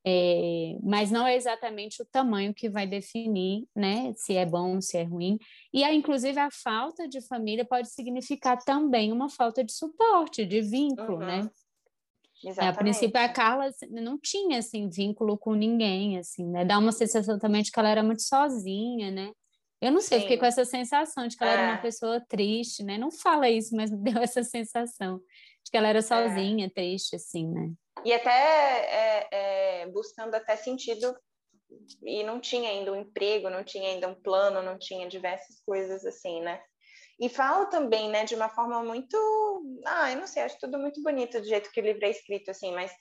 É, 0.05 0.77
mas 0.81 1.11
não 1.11 1.27
é 1.27 1.35
exatamente 1.35 2.01
o 2.01 2.05
tamanho 2.05 2.53
que 2.53 2.69
vai 2.69 2.87
definir, 2.87 3.67
né, 3.75 4.13
se 4.15 4.33
é 4.33 4.45
bom, 4.45 4.79
se 4.79 4.97
é 4.97 5.03
ruim. 5.03 5.37
E, 5.73 5.83
aí, 5.83 5.95
inclusive, 5.95 6.39
a 6.39 6.49
falta 6.51 7.07
de 7.07 7.19
família 7.21 7.65
pode 7.65 7.89
significar 7.89 8.57
também 8.63 9.11
uma 9.11 9.29
falta 9.29 9.63
de 9.63 9.73
suporte, 9.73 10.45
de 10.45 10.61
vínculo, 10.61 11.19
né? 11.19 11.39
uhum. 11.39 11.43
né? 11.43 11.51
É, 12.57 12.67
a 12.67 12.73
princípio, 12.73 13.19
a 13.19 13.27
Carla 13.27 13.65
assim, 13.65 13.87
não 13.89 14.17
tinha, 14.17 14.59
assim, 14.59 14.89
vínculo 14.89 15.37
com 15.37 15.53
ninguém, 15.53 16.17
assim, 16.17 16.47
né? 16.47 16.63
Dá 16.63 16.79
uma 16.79 16.93
sensação 16.93 17.37
também 17.37 17.61
de 17.61 17.69
que 17.69 17.77
ela 17.77 17.89
era 17.89 18.01
muito 18.01 18.21
sozinha, 18.21 19.11
né? 19.11 19.33
Eu 19.81 19.91
não 19.91 19.99
sei, 19.99 20.19
Sim. 20.19 20.21
fiquei 20.23 20.37
com 20.37 20.45
essa 20.45 20.63
sensação 20.63 21.27
de 21.27 21.35
que 21.35 21.43
ela 21.43 21.51
é. 21.51 21.55
era 21.55 21.67
uma 21.71 21.79
é. 21.79 21.81
pessoa 21.81 22.21
triste, 22.21 22.83
né? 22.83 22.97
Não 22.97 23.11
fala 23.11 23.49
isso, 23.49 23.75
mas 23.75 23.91
deu 23.91 24.21
essa 24.21 24.43
sensação 24.43 25.17
de 25.17 25.71
que 25.71 25.77
ela 25.77 25.89
era 25.89 25.99
é. 25.99 26.01
sozinha, 26.01 26.69
triste, 26.69 27.17
assim, 27.17 27.45
né? 27.47 27.71
E 28.05 28.13
até 28.13 28.29
é, 28.31 29.27
é, 29.31 29.87
buscando 29.87 30.35
até 30.35 30.55
sentido, 30.55 31.15
e 32.03 32.23
não 32.23 32.39
tinha 32.39 32.69
ainda 32.69 32.91
um 32.91 32.95
emprego, 32.95 33.49
não 33.49 33.63
tinha 33.63 33.89
ainda 33.89 34.07
um 34.07 34.15
plano, 34.15 34.61
não 34.61 34.77
tinha 34.77 35.07
diversas 35.07 35.61
coisas 35.65 36.05
assim, 36.05 36.41
né? 36.41 36.61
E 37.19 37.27
fala 37.27 37.65
também, 37.65 38.09
né, 38.09 38.23
de 38.23 38.33
uma 38.33 38.47
forma 38.49 38.81
muito, 38.81 39.17
ah, 39.85 40.11
eu 40.11 40.17
não 40.17 40.25
sei, 40.27 40.43
acho 40.43 40.57
tudo 40.57 40.79
muito 40.79 41.03
bonito 41.03 41.39
do 41.39 41.45
jeito 41.45 41.69
que 41.71 41.81
o 41.81 41.83
livro 41.83 42.05
é 42.05 42.09
escrito, 42.09 42.49
assim, 42.49 42.71
mas 42.73 42.91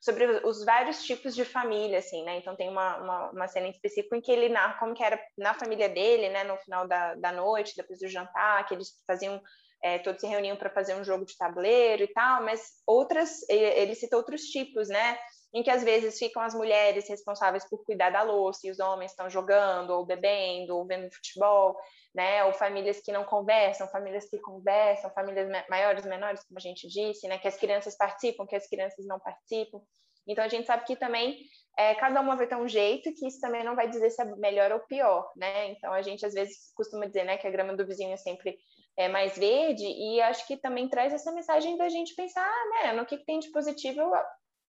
sobre 0.00 0.24
os 0.46 0.64
vários 0.64 1.02
tipos 1.02 1.34
de 1.34 1.44
família, 1.44 1.98
assim, 1.98 2.22
né? 2.22 2.38
Então 2.38 2.54
tem 2.54 2.68
uma, 2.68 2.96
uma, 2.98 3.30
uma 3.30 3.48
cena 3.48 3.66
em 3.66 3.70
específico 3.70 4.14
em 4.14 4.20
que 4.20 4.30
ele 4.30 4.48
narra 4.48 4.78
como 4.78 4.94
que 4.94 5.02
era 5.02 5.20
na 5.36 5.52
família 5.52 5.88
dele, 5.88 6.28
né, 6.28 6.44
no 6.44 6.56
final 6.58 6.86
da, 6.86 7.16
da 7.16 7.32
noite, 7.32 7.74
depois 7.76 7.98
do 7.98 8.08
jantar, 8.08 8.64
que 8.66 8.74
eles 8.74 8.90
faziam, 9.04 9.42
é, 9.86 9.98
todos 10.00 10.20
se 10.20 10.26
reuniam 10.26 10.56
para 10.56 10.70
fazer 10.70 10.94
um 10.94 11.04
jogo 11.04 11.24
de 11.24 11.36
tabuleiro 11.36 12.02
e 12.02 12.08
tal, 12.08 12.42
mas 12.42 12.60
outras, 12.86 13.48
ele 13.48 13.94
cita 13.94 14.16
outros 14.16 14.42
tipos, 14.42 14.88
né? 14.88 15.16
em 15.54 15.62
que 15.62 15.70
às 15.70 15.82
vezes 15.82 16.18
ficam 16.18 16.42
as 16.42 16.54
mulheres 16.54 17.08
responsáveis 17.08 17.66
por 17.66 17.82
cuidar 17.82 18.10
da 18.10 18.22
louça 18.22 18.66
e 18.66 18.70
os 18.70 18.78
homens 18.78 19.12
estão 19.12 19.30
jogando 19.30 19.90
ou 19.90 20.04
bebendo 20.04 20.76
ou 20.76 20.86
vendo 20.86 21.10
futebol, 21.10 21.74
né? 22.14 22.44
Ou 22.44 22.52
famílias 22.52 23.00
que 23.00 23.10
não 23.10 23.24
conversam, 23.24 23.88
famílias 23.88 24.28
que 24.28 24.38
conversam, 24.38 25.10
famílias 25.12 25.48
maiores, 25.70 26.04
menores, 26.04 26.44
como 26.44 26.58
a 26.58 26.60
gente 26.60 26.86
disse, 26.88 27.26
né? 27.26 27.38
Que 27.38 27.48
as 27.48 27.56
crianças 27.56 27.96
participam, 27.96 28.46
que 28.46 28.54
as 28.54 28.68
crianças 28.68 29.06
não 29.06 29.18
participam. 29.18 29.80
Então 30.28 30.44
a 30.44 30.48
gente 30.48 30.66
sabe 30.66 30.84
que 30.84 30.94
também 30.94 31.38
é, 31.78 31.94
cada 31.94 32.20
uma 32.20 32.36
vai 32.36 32.46
ter 32.46 32.56
um 32.56 32.68
jeito, 32.68 33.14
que 33.14 33.26
isso 33.26 33.40
também 33.40 33.64
não 33.64 33.76
vai 33.76 33.88
dizer 33.88 34.10
se 34.10 34.20
é 34.20 34.24
melhor 34.36 34.72
ou 34.72 34.80
pior, 34.80 35.30
né? 35.36 35.70
Então 35.70 35.90
a 35.92 36.02
gente 36.02 36.26
às 36.26 36.34
vezes 36.34 36.70
costuma 36.74 37.06
dizer, 37.06 37.24
né, 37.24 37.38
que 37.38 37.46
a 37.46 37.50
grama 37.50 37.74
do 37.74 37.86
vizinho 37.86 38.12
é 38.12 38.16
sempre 38.18 38.58
é 38.96 39.08
mais 39.08 39.36
verde 39.36 39.84
e 39.84 40.20
acho 40.22 40.46
que 40.46 40.56
também 40.56 40.88
traz 40.88 41.12
essa 41.12 41.32
mensagem 41.32 41.76
da 41.76 41.88
gente 41.88 42.14
pensar, 42.14 42.50
né, 42.70 42.92
no 42.92 43.04
que, 43.04 43.18
que 43.18 43.24
tem 43.24 43.38
de 43.38 43.50
positivo 43.50 44.00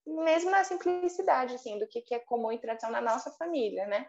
mesmo 0.06 0.50
na 0.50 0.64
simplicidade, 0.64 1.54
assim, 1.54 1.78
do 1.78 1.86
que, 1.86 2.00
que 2.00 2.14
é 2.14 2.18
comum 2.18 2.52
e 2.52 2.58
tradição 2.58 2.90
na 2.90 3.00
nossa 3.00 3.30
família, 3.32 3.86
né? 3.86 4.06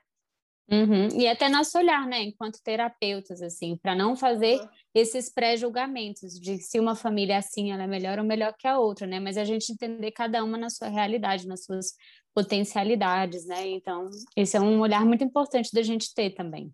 Uhum. 0.72 1.10
E 1.20 1.28
até 1.28 1.50
nosso 1.50 1.78
olhar, 1.78 2.08
né, 2.08 2.22
enquanto 2.22 2.64
terapeutas, 2.64 3.42
assim, 3.42 3.78
para 3.78 3.94
não 3.94 4.16
fazer 4.16 4.60
uhum. 4.60 4.70
esses 4.96 5.32
pré-julgamentos 5.32 6.40
de 6.40 6.58
se 6.58 6.80
uma 6.80 6.96
família 6.96 7.34
é 7.34 7.38
assim 7.38 7.72
ela 7.72 7.84
é 7.84 7.88
melhor 7.88 8.18
ou 8.18 8.26
melhor 8.26 8.56
que 8.58 8.68
a 8.68 8.80
outra, 8.80 9.06
né? 9.06 9.20
Mas 9.20 9.38
a 9.38 9.44
gente 9.44 9.72
entender 9.72 10.12
cada 10.12 10.44
uma 10.44 10.58
na 10.58 10.70
sua 10.70 10.88
realidade, 10.88 11.48
nas 11.48 11.66
suas 11.66 11.94
potencialidades, 12.34 13.46
né? 13.46 13.68
Então, 13.68 14.10
esse 14.36 14.56
é 14.56 14.62
um 14.62 14.80
olhar 14.80 15.06
muito 15.06 15.24
importante 15.24 15.70
da 15.74 15.84
gente 15.84 16.14
ter 16.14 16.32
também. 16.32 16.74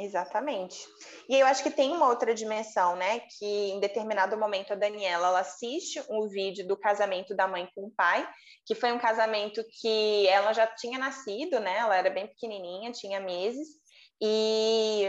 Exatamente. 0.00 0.78
E 1.28 1.38
eu 1.38 1.46
acho 1.46 1.62
que 1.62 1.70
tem 1.70 1.92
uma 1.92 2.08
outra 2.08 2.34
dimensão, 2.34 2.96
né? 2.96 3.20
Que 3.20 3.70
em 3.70 3.80
determinado 3.80 4.34
momento 4.38 4.72
a 4.72 4.76
Daniela 4.76 5.28
ela 5.28 5.40
assiste 5.40 6.02
um 6.08 6.26
vídeo 6.26 6.66
do 6.66 6.74
casamento 6.74 7.36
da 7.36 7.46
mãe 7.46 7.68
com 7.74 7.82
o 7.82 7.90
pai, 7.90 8.26
que 8.64 8.74
foi 8.74 8.92
um 8.92 8.98
casamento 8.98 9.62
que 9.78 10.26
ela 10.26 10.54
já 10.54 10.66
tinha 10.66 10.98
nascido, 10.98 11.60
né? 11.60 11.76
Ela 11.76 11.96
era 11.96 12.08
bem 12.08 12.26
pequenininha, 12.26 12.92
tinha 12.92 13.20
meses, 13.20 13.68
e, 14.22 15.04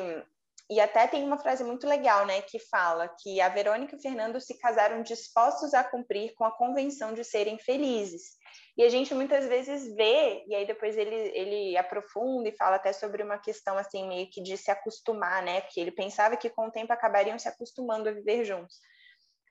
e 0.70 0.78
até 0.82 1.08
tem 1.08 1.24
uma 1.24 1.40
frase 1.40 1.64
muito 1.64 1.88
legal, 1.88 2.26
né? 2.26 2.42
Que 2.42 2.60
fala 2.60 3.08
que 3.08 3.40
a 3.40 3.48
Verônica 3.48 3.96
e 3.96 3.98
o 3.98 4.02
Fernando 4.02 4.42
se 4.42 4.60
casaram 4.60 5.04
dispostos 5.04 5.74
a 5.74 5.86
cumprir 5.86 6.34
com 6.36 6.44
a 6.44 6.52
convenção 6.52 7.14
de 7.14 7.24
serem 7.24 7.58
felizes. 7.58 8.36
E 8.78 8.84
a 8.84 8.90
gente 8.90 9.14
muitas 9.14 9.46
vezes 9.48 9.94
vê, 9.96 10.44
e 10.48 10.56
aí 10.56 10.66
depois 10.66 10.98
ele, 10.98 11.16
ele 11.36 11.78
aprofunda 11.78 12.48
e 12.48 12.56
fala 12.56 12.78
até 12.78 12.94
sobre 12.94 13.22
uma 13.22 13.38
questão 13.38 13.78
assim, 13.78 14.08
meio 14.08 14.30
que 14.30 14.42
de 14.42 14.58
se 14.58 14.72
acostumar, 14.72 15.44
né? 15.44 15.62
Porque 15.62 15.80
ele 15.80 15.92
pensava 15.92 16.38
que 16.38 16.50
com 16.50 16.68
o 16.68 16.72
tempo 16.72 16.94
acabariam 16.94 17.38
se 17.38 17.50
acostumando 17.50 18.08
a 18.08 18.14
viver 18.14 18.46
juntos. 18.46 18.80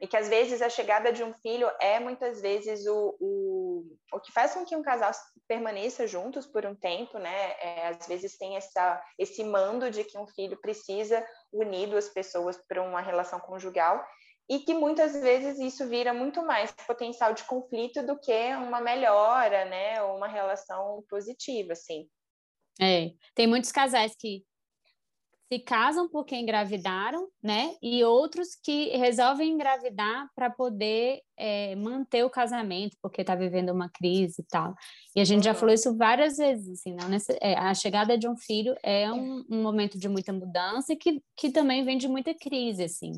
E 0.01 0.07
que 0.07 0.17
às 0.17 0.31
vezes 0.31 0.63
a 0.63 0.71
chegada 0.71 1.13
de 1.13 1.23
um 1.23 1.35
filho 1.35 1.71
é 1.79 2.01
muitas 2.01 2.41
vezes 2.41 2.87
o, 2.87 3.17
o, 3.21 3.85
o 4.15 4.21
que 4.21 4.33
faz 4.33 4.55
com 4.55 4.65
que 4.65 4.75
um 4.75 4.83
casal 4.83 5.13
permaneça 5.47 6.07
juntos 6.07 6.47
por 6.47 6.65
um 6.65 6.75
tempo, 6.75 7.19
né? 7.19 7.53
É, 7.61 7.89
às 7.89 8.07
vezes 8.07 8.39
tem 8.39 8.57
essa, 8.57 9.03
esse 9.19 9.45
mando 9.45 9.91
de 9.91 10.03
que 10.03 10.17
um 10.17 10.27
filho 10.27 10.59
precisa 10.59 11.23
unir 11.53 11.91
duas 11.91 12.09
pessoas 12.09 12.57
para 12.67 12.83
uma 12.83 13.03
relação 13.03 13.39
conjugal 13.41 14.03
e 14.51 14.59
que 14.59 14.75
muitas 14.75 15.13
vezes 15.13 15.61
isso 15.61 15.89
vira 15.89 16.13
muito 16.13 16.45
mais 16.45 16.73
potencial 16.85 17.33
de 17.33 17.45
conflito 17.45 18.05
do 18.05 18.19
que 18.19 18.53
uma 18.57 18.81
melhora, 18.81 19.65
né, 19.67 20.03
ou 20.03 20.17
uma 20.17 20.27
relação 20.27 21.05
positiva, 21.09 21.73
assim. 21.73 22.09
É, 22.81 23.13
tem 23.33 23.47
muitos 23.47 23.71
casais 23.71 24.17
que 24.19 24.45
se 25.53 25.59
casam 25.61 26.09
porque 26.09 26.35
engravidaram, 26.35 27.29
né, 27.41 27.77
e 27.81 28.03
outros 28.03 28.57
que 28.61 28.89
resolvem 28.97 29.53
engravidar 29.53 30.29
para 30.35 30.51
poder 30.51 31.21
é, 31.37 31.77
manter 31.77 32.25
o 32.25 32.31
casamento, 32.31 32.97
porque 33.01 33.21
está 33.21 33.37
vivendo 33.37 33.71
uma 33.71 33.89
crise 33.89 34.43
e 34.43 34.45
tal. 34.45 34.75
E 35.15 35.21
a 35.21 35.25
gente 35.25 35.39
uhum. 35.39 35.45
já 35.45 35.55
falou 35.55 35.75
isso 35.75 35.97
várias 35.97 36.39
vezes, 36.39 36.81
assim, 36.81 36.93
não 36.95 37.09
nessa, 37.09 37.33
é, 37.41 37.57
a 37.57 37.73
chegada 37.73 38.19
de 38.19 38.29
um 38.29 38.37
filho 38.37 38.75
é 38.83 39.13
um, 39.13 39.45
um 39.49 39.63
momento 39.63 39.97
de 39.97 40.09
muita 40.09 40.33
mudança 40.33 40.93
e 40.93 40.97
que, 40.97 41.23
que 41.37 41.51
também 41.51 41.85
vem 41.85 41.97
de 41.97 42.09
muita 42.09 42.35
crise, 42.35 42.83
assim. 42.83 43.13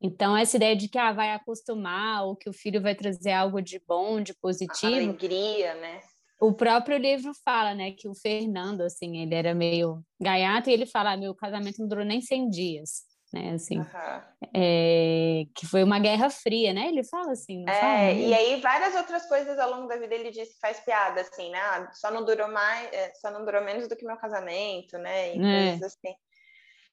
Então, 0.00 0.36
essa 0.36 0.56
ideia 0.56 0.76
de 0.76 0.88
que 0.88 0.98
ah, 0.98 1.12
vai 1.12 1.32
acostumar 1.32 2.24
ou 2.24 2.36
que 2.36 2.48
o 2.48 2.52
filho 2.52 2.82
vai 2.82 2.94
trazer 2.94 3.32
algo 3.32 3.62
de 3.62 3.80
bom, 3.86 4.20
de 4.20 4.34
positivo. 4.34 4.94
A 4.94 4.98
alegria, 4.98 5.74
né? 5.74 6.00
O 6.38 6.52
próprio 6.52 6.98
livro 6.98 7.32
fala, 7.44 7.74
né, 7.74 7.92
que 7.92 8.06
o 8.06 8.14
Fernando, 8.14 8.82
assim, 8.82 9.22
ele 9.22 9.34
era 9.34 9.54
meio 9.54 10.02
gaiato 10.20 10.68
e 10.68 10.72
ele 10.72 10.84
fala: 10.84 11.12
ah, 11.12 11.16
meu 11.16 11.34
casamento 11.34 11.80
não 11.80 11.88
durou 11.88 12.04
nem 12.04 12.20
100 12.20 12.50
dias, 12.50 12.90
né, 13.32 13.52
assim. 13.54 13.78
Uhum. 13.78 14.20
É, 14.54 15.44
que 15.54 15.66
foi 15.66 15.82
uma 15.82 15.98
guerra 15.98 16.28
fria, 16.28 16.74
né? 16.74 16.88
Ele 16.88 17.02
fala 17.04 17.32
assim. 17.32 17.64
é, 17.66 17.72
fala, 17.72 18.12
e 18.12 18.34
aí 18.34 18.60
várias 18.60 18.94
outras 18.94 19.26
coisas 19.26 19.58
ao 19.58 19.70
longo 19.70 19.88
da 19.88 19.96
vida 19.96 20.14
ele 20.14 20.30
diz 20.30 20.52
que 20.52 20.60
faz 20.60 20.78
piada, 20.80 21.22
assim, 21.22 21.50
né? 21.50 21.58
Ah, 21.58 21.90
só 21.94 22.10
não 22.10 22.22
durou 22.22 22.48
mais, 22.48 22.92
é, 22.92 23.14
só 23.14 23.30
não 23.30 23.42
durou 23.42 23.64
menos 23.64 23.88
do 23.88 23.96
que 23.96 24.04
meu 24.04 24.18
casamento, 24.18 24.98
né? 24.98 25.34
E 25.34 25.42
é. 25.42 25.70
coisas 25.70 25.94
assim. 25.94 26.14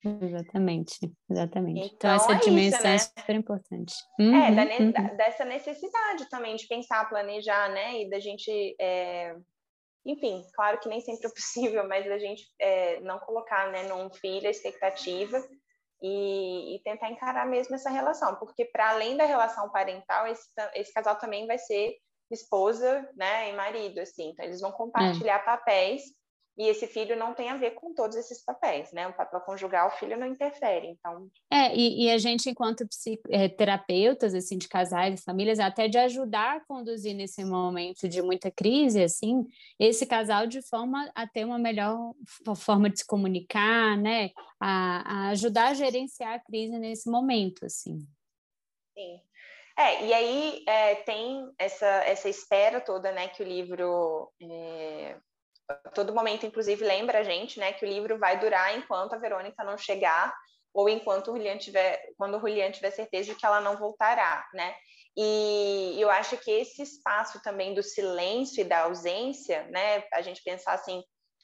Exatamente, 0.03 1.00
exatamente. 1.29 1.79
Então, 1.79 1.95
então 1.95 2.15
essa 2.15 2.33
é 2.33 2.39
dimensão 2.39 2.77
isso, 2.79 2.83
né? 2.83 2.95
é 2.95 2.98
super 2.98 3.36
importante. 3.36 3.93
Uhum, 4.19 4.36
é, 4.36 4.51
da, 4.51 4.63
uhum. 4.63 5.17
dessa 5.17 5.45
necessidade 5.45 6.29
também 6.29 6.55
de 6.55 6.67
pensar, 6.67 7.07
planejar, 7.07 7.69
né? 7.69 8.01
E 8.01 8.10
da 8.10 8.19
gente, 8.19 8.75
é... 8.79 9.33
enfim, 10.05 10.43
claro 10.53 10.79
que 10.79 10.89
nem 10.89 11.00
sempre 11.00 11.27
é 11.27 11.29
possível, 11.29 11.88
mas 11.88 12.05
da 12.05 12.17
gente 12.17 12.43
é, 12.60 13.00
não 13.00 13.17
colocar 13.19 13.72
né, 13.72 13.83
num 13.83 14.12
filho 14.12 14.48
a 14.48 14.51
expectativa 14.51 15.41
e, 16.01 16.75
e, 16.75 16.83
tentar 16.83 17.10
encarar 17.10 17.48
mesmo 17.48 17.75
essa 17.75 17.89
relação, 17.89 18.36
porque 18.36 18.65
para 18.65 18.89
além 18.89 19.15
da 19.15 19.24
relação 19.24 19.72
parental, 19.72 20.27
esse, 20.27 20.50
esse 20.75 20.91
casal 20.91 21.15
também 21.15 21.48
vai 21.48 21.57
ser 21.57 21.95
esposa, 22.29 23.10
né, 23.15 23.50
e 23.50 23.53
marido, 23.53 24.00
assim. 24.00 24.31
Então 24.31 24.43
eles 24.43 24.60
vão 24.60 24.72
compartilhar 24.74 25.36
é. 25.36 25.45
papéis 25.45 26.01
e 26.55 26.67
esse 26.67 26.86
filho 26.86 27.15
não 27.15 27.33
tem 27.33 27.50
a 27.50 27.57
ver 27.57 27.72
com 27.72 27.93
todos 27.95 28.15
esses 28.15 28.43
papéis, 28.43 28.91
né? 28.91 29.07
O 29.07 29.13
papel 29.13 29.41
conjugal, 29.41 29.88
o 29.88 29.91
filho 29.91 30.17
não 30.17 30.27
interfere, 30.27 30.86
então... 30.88 31.27
É, 31.51 31.75
e, 31.75 32.05
e 32.05 32.12
a 32.12 32.17
gente, 32.19 32.48
enquanto 32.48 32.86
é, 33.29 33.50
terapeutas, 33.50 34.36
assim, 34.36 34.60
de 34.60 34.67
casais 34.67 35.19
e 35.19 35.24
famílias, 35.24 35.60
até 35.60 35.88
de 35.88 35.98
ajudar 35.98 36.57
a 36.57 36.65
conduzir 36.65 37.15
nesse 37.15 37.43
momento 37.43 38.07
de 38.07 38.22
muita 38.22 38.51
crise, 38.51 39.01
assim, 39.01 39.48
esse 39.79 40.05
casal 40.05 40.45
de 40.45 40.62
forma 40.62 41.12
a 41.15 41.27
ter 41.27 41.43
uma 41.43 41.57
melhor 41.57 42.13
forma 42.55 42.88
de 42.88 43.00
se 43.00 43.07
comunicar, 43.07 43.98
né? 43.98 44.29
A, 44.60 45.27
a 45.27 45.29
ajudar 45.29 45.69
a 45.69 45.74
gerenciar 45.74 46.36
a 46.36 46.39
crise 46.39 46.77
nesse 46.77 47.10
momento, 47.10 47.65
assim. 47.65 47.98
Sim. 48.95 49.19
É, 49.75 50.05
e 50.05 50.13
aí 50.13 50.63
é, 50.67 50.95
tem 50.98 51.51
essa, 51.57 51.88
essa 51.88 52.29
espera 52.29 52.79
toda, 52.79 53.12
né, 53.12 53.27
que 53.27 53.41
o 53.41 53.45
livro... 53.45 54.31
É 54.39 55.17
todo 55.93 56.13
momento, 56.13 56.46
inclusive, 56.46 56.84
lembra 56.84 57.20
a 57.20 57.24
gente, 57.24 57.60
né, 57.60 57.74
que 57.74 57.86
o 57.86 57.88
livro 57.88 58.17
vai 58.17 58.39
durar 58.39 58.77
enquanto 58.77 59.13
a 59.13 59.17
Verônica 59.17 59.63
não 59.63 59.77
chegar 59.77 60.34
ou 60.74 60.89
enquanto 60.89 61.32
o 61.32 61.36
Julian 61.38 61.58
tiver, 61.58 62.01
quando 62.17 62.38
o 62.38 62.39
Julian 62.39 62.72
tiver 62.72 62.91
certeza 62.91 63.32
de 63.32 63.39
que 63.39 63.46
ela 63.46 63.62
não 63.62 63.77
voltará, 63.77 64.46
né? 64.53 64.75
E 65.15 65.96
eu 66.00 66.10
acho 66.10 66.36
que 66.38 66.50
esse 66.50 66.82
espaço 66.82 67.39
também 67.43 67.75
do 67.75 67.84
silêncio 67.84 68.62
e 68.62 68.63
da 68.63 68.82
ausência, 68.82 69.63
né, 69.70 70.03
a 70.12 70.22
gente 70.22 70.41
pensar 70.43 70.74
assim, 70.74 71.03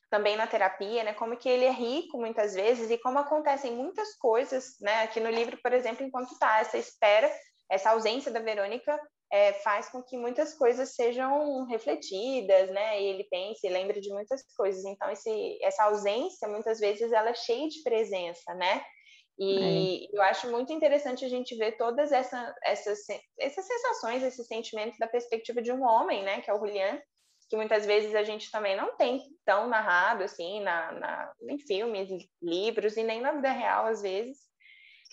também 0.10 0.36
na 0.36 0.48
terapia, 0.48 1.04
né, 1.04 1.14
como 1.14 1.38
que 1.38 1.48
ele 1.48 1.66
é 1.66 1.72
rico 1.72 2.18
muitas 2.18 2.56
vezes 2.56 2.90
e 2.90 2.98
como 2.98 3.20
acontecem 3.20 3.72
muitas 3.72 4.16
coisas, 4.16 4.76
né, 4.82 5.04
aqui 5.04 5.20
no 5.20 5.30
livro, 5.30 5.60
por 5.62 5.72
exemplo, 5.72 6.04
enquanto 6.04 6.38
tá 6.40 6.60
essa 6.60 6.80
espera, 6.80 7.32
essa 7.70 7.92
ausência 7.92 8.32
da 8.32 8.40
Verônica, 8.40 9.00
é, 9.32 9.54
faz 9.54 9.90
com 9.90 10.02
que 10.02 10.18
muitas 10.18 10.56
coisas 10.56 10.96
sejam 10.96 11.66
refletidas, 11.66 12.70
né? 12.72 13.02
E 13.02 13.06
ele 13.06 13.24
pense 13.26 13.66
e 13.66 13.70
lembre 13.70 14.02
de 14.02 14.10
muitas 14.10 14.42
coisas. 14.56 14.84
Então, 14.86 15.10
esse, 15.12 15.60
essa 15.62 15.84
ausência, 15.84 16.48
muitas 16.48 16.80
vezes, 16.80 17.12
ela 17.12 17.30
é 17.30 17.36
cheia 17.36 17.68
de 17.68 17.84
presença, 17.84 18.54
né? 18.56 18.84
E 19.38 20.06
é. 20.06 20.18
eu 20.18 20.22
acho 20.24 20.52
muito 20.52 20.74
interessante 20.74 21.24
a 21.24 21.30
gente 21.30 21.56
ver 21.56 21.78
todas 21.78 22.12
essa, 22.12 22.54
essas, 22.64 23.00
essas 23.40 23.66
sensações, 23.66 24.24
esses 24.24 24.48
sentimentos 24.48 24.98
da 24.98 25.08
perspectiva 25.08 25.62
de 25.62 25.72
um 25.72 25.84
homem, 25.84 26.24
né? 26.24 26.42
Que 26.42 26.50
é 26.50 26.54
o 26.54 26.60
Julian, 26.60 27.00
que 27.50 27.56
muitas 27.56 27.86
vezes 27.86 28.14
a 28.16 28.24
gente 28.24 28.52
também 28.52 28.76
não 28.76 28.98
tem 28.98 29.24
tão 29.46 29.68
narrado, 29.68 30.24
assim, 30.24 30.60
na, 30.62 30.92
na, 30.92 31.34
em 31.50 31.58
filmes, 31.60 32.10
livros 32.42 32.98
e 32.98 33.04
nem 33.04 33.22
na 33.22 33.32
vida 33.32 33.52
real, 33.52 33.86
às 33.86 34.02
vezes. 34.02 34.49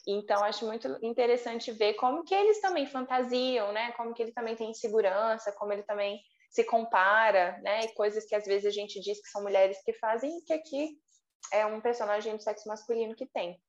Então, 0.06 0.44
acho 0.44 0.64
muito 0.64 0.86
interessante 1.02 1.72
ver 1.72 1.94
como 1.94 2.22
que 2.22 2.34
eles 2.34 2.60
também 2.60 2.86
fantasiam, 2.86 3.72
né? 3.72 3.92
Como 3.92 4.14
que 4.14 4.22
ele 4.22 4.32
também 4.32 4.54
tem 4.54 4.70
insegurança, 4.70 5.52
como 5.58 5.72
ele 5.72 5.82
também 5.82 6.20
se 6.50 6.62
compara, 6.64 7.58
né? 7.62 7.84
E 7.84 7.94
coisas 7.94 8.24
que 8.24 8.34
às 8.34 8.44
vezes 8.44 8.66
a 8.66 8.70
gente 8.70 9.00
diz 9.00 9.20
que 9.20 9.28
são 9.28 9.42
mulheres 9.42 9.82
que 9.84 9.92
fazem, 9.94 10.40
que 10.46 10.52
aqui 10.52 10.96
é 11.52 11.66
um 11.66 11.80
personagem 11.80 12.36
do 12.36 12.42
sexo 12.42 12.68
masculino 12.68 13.14
que 13.14 13.26
tem. 13.26 13.60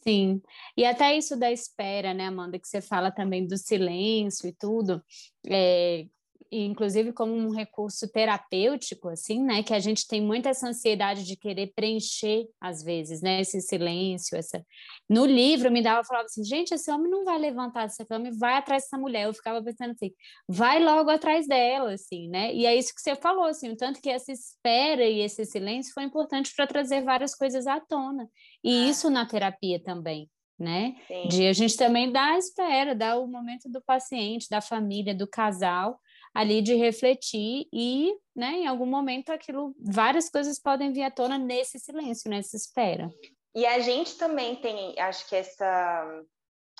Sim, 0.00 0.40
e 0.76 0.84
até 0.84 1.16
isso 1.16 1.36
da 1.36 1.50
espera, 1.50 2.14
né, 2.14 2.26
Amanda, 2.26 2.58
que 2.58 2.68
você 2.68 2.80
fala 2.80 3.10
também 3.10 3.46
do 3.46 3.58
silêncio 3.58 4.48
e 4.48 4.52
tudo, 4.52 5.02
é, 5.50 6.06
inclusive 6.50 7.12
como 7.12 7.32
um 7.34 7.50
recurso 7.50 8.10
terapêutico, 8.10 9.08
assim, 9.08 9.42
né? 9.42 9.62
Que 9.62 9.74
a 9.74 9.78
gente 9.78 10.06
tem 10.06 10.20
muita 10.20 10.48
essa 10.48 10.68
ansiedade 10.68 11.24
de 11.24 11.36
querer 11.36 11.72
preencher, 11.74 12.46
às 12.60 12.82
vezes, 12.82 13.20
né? 13.20 13.40
Esse 13.40 13.60
silêncio, 13.60 14.36
essa... 14.36 14.64
No 15.08 15.26
livro, 15.26 15.70
me 15.70 15.82
dava, 15.82 16.04
falava 16.04 16.26
assim, 16.26 16.44
gente, 16.44 16.72
esse 16.72 16.90
homem 16.90 17.10
não 17.10 17.24
vai 17.24 17.38
levantar 17.38 17.82
dessa 17.82 18.04
cama 18.04 18.28
e 18.28 18.38
vai 18.38 18.54
atrás 18.54 18.84
dessa 18.84 18.98
mulher. 18.98 19.24
Eu 19.24 19.34
ficava 19.34 19.62
pensando 19.62 19.90
assim, 19.90 20.12
vai 20.48 20.82
logo 20.82 21.10
atrás 21.10 21.46
dela, 21.46 21.92
assim, 21.92 22.28
né? 22.28 22.54
E 22.54 22.66
é 22.66 22.74
isso 22.74 22.94
que 22.94 23.00
você 23.00 23.14
falou, 23.16 23.44
assim, 23.44 23.70
o 23.70 23.76
tanto 23.76 24.00
que 24.00 24.10
essa 24.10 24.32
espera 24.32 25.04
e 25.04 25.20
esse 25.20 25.44
silêncio 25.44 25.92
foi 25.92 26.04
importante 26.04 26.52
para 26.54 26.66
trazer 26.66 27.02
várias 27.02 27.34
coisas 27.34 27.66
à 27.66 27.80
tona. 27.80 28.28
E 28.64 28.70
ah. 28.70 28.90
isso 28.90 29.10
na 29.10 29.26
terapia 29.26 29.82
também, 29.82 30.28
né? 30.58 30.96
Sim. 31.06 31.28
De 31.28 31.46
a 31.46 31.52
gente 31.52 31.76
também 31.76 32.10
dar 32.10 32.34
a 32.34 32.38
espera, 32.38 32.94
dar 32.94 33.18
o 33.18 33.26
momento 33.26 33.68
do 33.68 33.82
paciente, 33.82 34.48
da 34.50 34.60
família, 34.60 35.14
do 35.14 35.26
casal, 35.26 35.98
ali 36.34 36.62
de 36.62 36.74
refletir 36.74 37.66
e, 37.72 38.14
né, 38.34 38.52
em 38.52 38.66
algum 38.66 38.86
momento 38.86 39.30
aquilo, 39.30 39.74
várias 39.80 40.28
coisas 40.28 40.58
podem 40.58 40.92
vir 40.92 41.02
à 41.02 41.10
tona 41.10 41.38
nesse 41.38 41.78
silêncio, 41.78 42.30
nessa 42.30 42.56
espera. 42.56 43.10
E 43.54 43.66
a 43.66 43.78
gente 43.80 44.16
também 44.16 44.56
tem, 44.56 44.98
acho 45.00 45.28
que 45.28 45.34
essa 45.34 46.24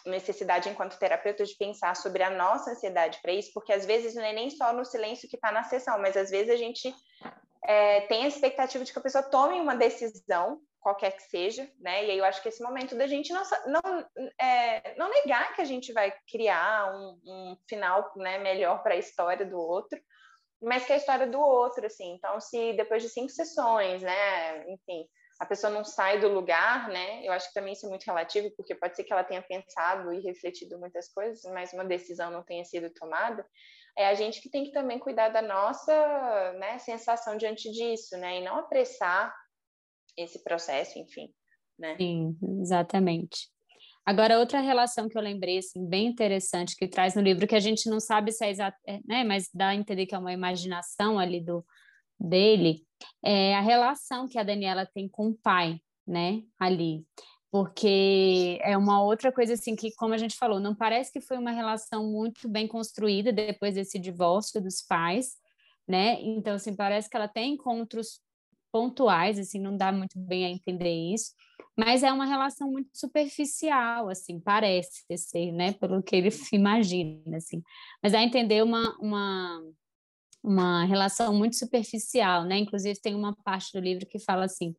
necessidade 0.07 0.69
enquanto 0.69 0.99
terapeuta 0.99 1.45
de 1.45 1.57
pensar 1.57 1.97
sobre 1.97 2.23
a 2.23 2.31
nossa 2.31 2.71
ansiedade 2.71 3.19
para 3.21 3.33
isso, 3.33 3.51
porque 3.53 3.73
às 3.73 3.85
vezes 3.85 4.15
não 4.15 4.23
é 4.23 4.33
nem 4.33 4.51
só 4.51 4.73
no 4.73 4.85
silêncio 4.85 5.29
que 5.29 5.37
está 5.37 5.51
na 5.51 5.65
sessão, 5.65 5.99
mas 5.99 6.17
às 6.17 6.31
vezes 6.31 6.51
a 6.51 6.57
gente 6.57 6.95
é, 7.69 8.01
tem 8.03 8.25
a 8.25 8.29
expectativa 8.29 8.83
de 8.83 8.91
que 8.91 8.99
a 8.99 9.03
pessoa 9.03 9.23
tome 9.23 9.61
uma 9.61 9.77
decisão 9.77 10.59
qualquer 10.81 11.13
que 11.13 11.23
seja, 11.25 11.71
né? 11.79 12.07
E 12.07 12.11
aí 12.13 12.19
eu 12.19 12.25
acho 12.25 12.43
que 12.43 12.49
esse 12.49 12.63
momento 12.63 12.97
da 12.97 13.07
gente 13.07 13.31
não, 13.31 13.43
não, 13.67 14.09
é, 14.41 14.95
não 14.97 15.11
negar 15.11 15.55
que 15.55 15.61
a 15.61 15.67
gente 15.67 15.93
vai 15.93 16.11
criar 16.31 16.95
um, 16.97 17.21
um 17.27 17.57
final 17.69 18.11
né, 18.17 18.39
melhor 18.39 18.83
para 18.83 18.95
a 18.95 18.99
história 18.99 19.45
do 19.45 19.59
outro, 19.59 20.01
mas 20.63 20.87
que 20.87 20.93
é 20.93 20.95
a 20.95 20.99
história 20.99 21.27
do 21.27 21.39
outro, 21.39 21.85
assim. 21.85 22.15
Então, 22.15 22.41
se 22.41 22.73
depois 22.73 23.03
de 23.03 23.11
cinco 23.11 23.29
sessões, 23.29 24.01
né, 24.01 24.65
enfim, 24.71 25.07
a 25.39 25.45
pessoa 25.45 25.71
não 25.71 25.85
sai 25.85 26.19
do 26.21 26.29
lugar, 26.29 26.89
né? 26.89 27.23
Eu 27.23 27.33
acho 27.33 27.49
que 27.49 27.55
também 27.55 27.75
isso 27.75 27.85
é 27.85 27.89
muito 27.91 28.05
relativo, 28.05 28.51
porque 28.57 28.75
pode 28.75 28.97
ser 28.97 29.05
que 29.05 29.13
ela 29.13 29.23
tenha 29.23 29.43
pensado 29.43 30.11
e 30.13 30.21
refletido 30.21 30.79
muitas 30.79 31.13
coisas, 31.13 31.43
mas 31.53 31.73
uma 31.75 31.85
decisão 31.85 32.31
não 32.31 32.43
tenha 32.43 32.65
sido 32.65 32.89
tomada. 32.91 33.47
É 33.99 34.07
a 34.07 34.15
gente 34.15 34.41
que 34.41 34.49
tem 34.49 34.63
que 34.63 34.71
também 34.71 34.99
cuidar 34.99 35.31
da 35.31 35.43
nossa 35.43 36.53
né, 36.53 36.79
sensação 36.79 37.37
diante 37.37 37.69
disso, 37.73 38.17
né? 38.17 38.39
E 38.39 38.45
não 38.45 38.57
apressar 38.57 39.35
esse 40.17 40.43
processo, 40.45 40.97
enfim. 41.01 41.29
Né? 41.77 41.97
Sim, 41.97 42.39
exatamente. 42.61 43.49
Agora, 44.07 44.39
outra 44.39 44.61
relação 44.61 45.09
que 45.09 45.19
eu 45.19 45.23
lembrei, 45.23 45.59
assim, 45.59 45.85
bem 45.85 46.07
interessante, 46.07 46.77
que 46.77 46.89
traz 46.89 47.15
no 47.15 47.21
livro, 47.21 47.47
que 47.47 47.57
a 47.57 47.61
gente 47.61 47.91
não 47.91 48.01
sabe 48.01 48.33
se 48.33 48.45
é 48.45 48.51
exato, 48.51 48.79
é, 48.87 49.01
né, 49.05 49.25
mas 49.25 49.51
dá 49.53 49.69
a 49.69 49.75
entender 49.75 50.07
que 50.07 50.15
é 50.15 50.19
uma 50.19 50.33
imaginação 50.33 51.19
ali 51.19 51.41
do, 51.41 51.67
dele, 52.19 52.87
é 53.23 53.55
a 53.55 53.61
relação 53.61 54.27
que 54.27 54.39
a 54.39 54.43
Daniela 54.43 54.87
tem 54.87 55.09
com 55.09 55.29
o 55.29 55.35
pai, 55.35 55.79
né, 56.07 56.41
ali. 56.59 57.05
Porque 57.51 58.59
é 58.63 58.77
uma 58.77 59.03
outra 59.03 59.33
coisa, 59.33 59.55
assim, 59.55 59.75
que, 59.75 59.95
como 59.95 60.13
a 60.13 60.19
gente 60.19 60.37
falou, 60.37 60.61
não 60.61 60.75
parece 60.75 61.13
que 61.13 61.21
foi 61.21 61.39
uma 61.39 61.51
relação 61.51 62.07
muito 62.07 62.49
bem 62.49 62.69
construída 62.69 63.33
depois 63.33 63.75
desse 63.75 63.99
divórcio 63.99 64.61
dos 64.61 64.83
pais, 64.83 65.37
né? 65.87 66.21
Então, 66.21 66.55
assim, 66.55 66.77
parece 66.77 67.09
que 67.09 67.17
ela 67.17 67.29
tem 67.29 67.55
encontros 67.55 68.21
pontuais, 68.71 69.39
assim, 69.39 69.59
não 69.59 69.77
dá 69.77 69.91
muito 69.91 70.19
bem 70.19 70.45
a 70.45 70.51
entender 70.51 70.93
isso, 71.15 71.33
mas 71.77 72.03
é 72.03 72.13
uma 72.13 72.27
relação 72.27 72.71
muito 72.71 72.91
superficial, 72.93 74.09
assim, 74.09 74.41
parece 74.41 75.05
ser, 75.17 75.53
né, 75.53 75.73
pelo 75.73 76.03
que 76.03 76.17
ele 76.17 76.29
imagina, 76.53 77.37
assim, 77.37 77.63
mas 78.03 78.15
a 78.15 78.23
entender 78.23 78.63
uma, 78.63 78.97
uma, 78.99 79.63
uma 80.43 80.85
relação 80.85 81.35
muito 81.35 81.57
superficial, 81.57 82.45
né, 82.45 82.59
inclusive 82.59 83.01
tem 83.01 83.15
uma 83.15 83.35
parte 83.45 83.73
do 83.73 83.81
livro 83.81 84.07
que 84.07 84.19
fala 84.19 84.45
assim, 84.45 84.75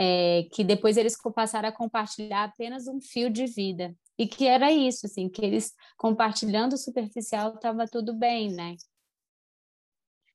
é, 0.00 0.44
que 0.52 0.64
depois 0.64 0.96
eles 0.96 1.14
passaram 1.34 1.68
a 1.68 1.72
compartilhar 1.72 2.44
apenas 2.44 2.86
um 2.86 3.00
fio 3.00 3.28
de 3.28 3.46
vida, 3.46 3.94
e 4.18 4.26
que 4.26 4.46
era 4.46 4.72
isso, 4.72 5.04
assim, 5.04 5.28
que 5.28 5.44
eles 5.44 5.74
compartilhando 5.98 6.72
o 6.72 6.78
superficial 6.78 7.54
estava 7.54 7.86
tudo 7.86 8.14
bem, 8.14 8.50
né, 8.50 8.76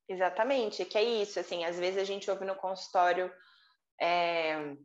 Exatamente, 0.08 0.86
que 0.86 1.00
é 1.00 1.04
isso, 1.04 1.40
assim, 1.40 1.66
às 1.66 1.80
vezes 1.80 2.00
a 2.00 2.04
gente 2.04 2.30
ouve 2.30 2.46
no 2.46 2.56
consultório 2.56 3.32
é, 4.00 4.76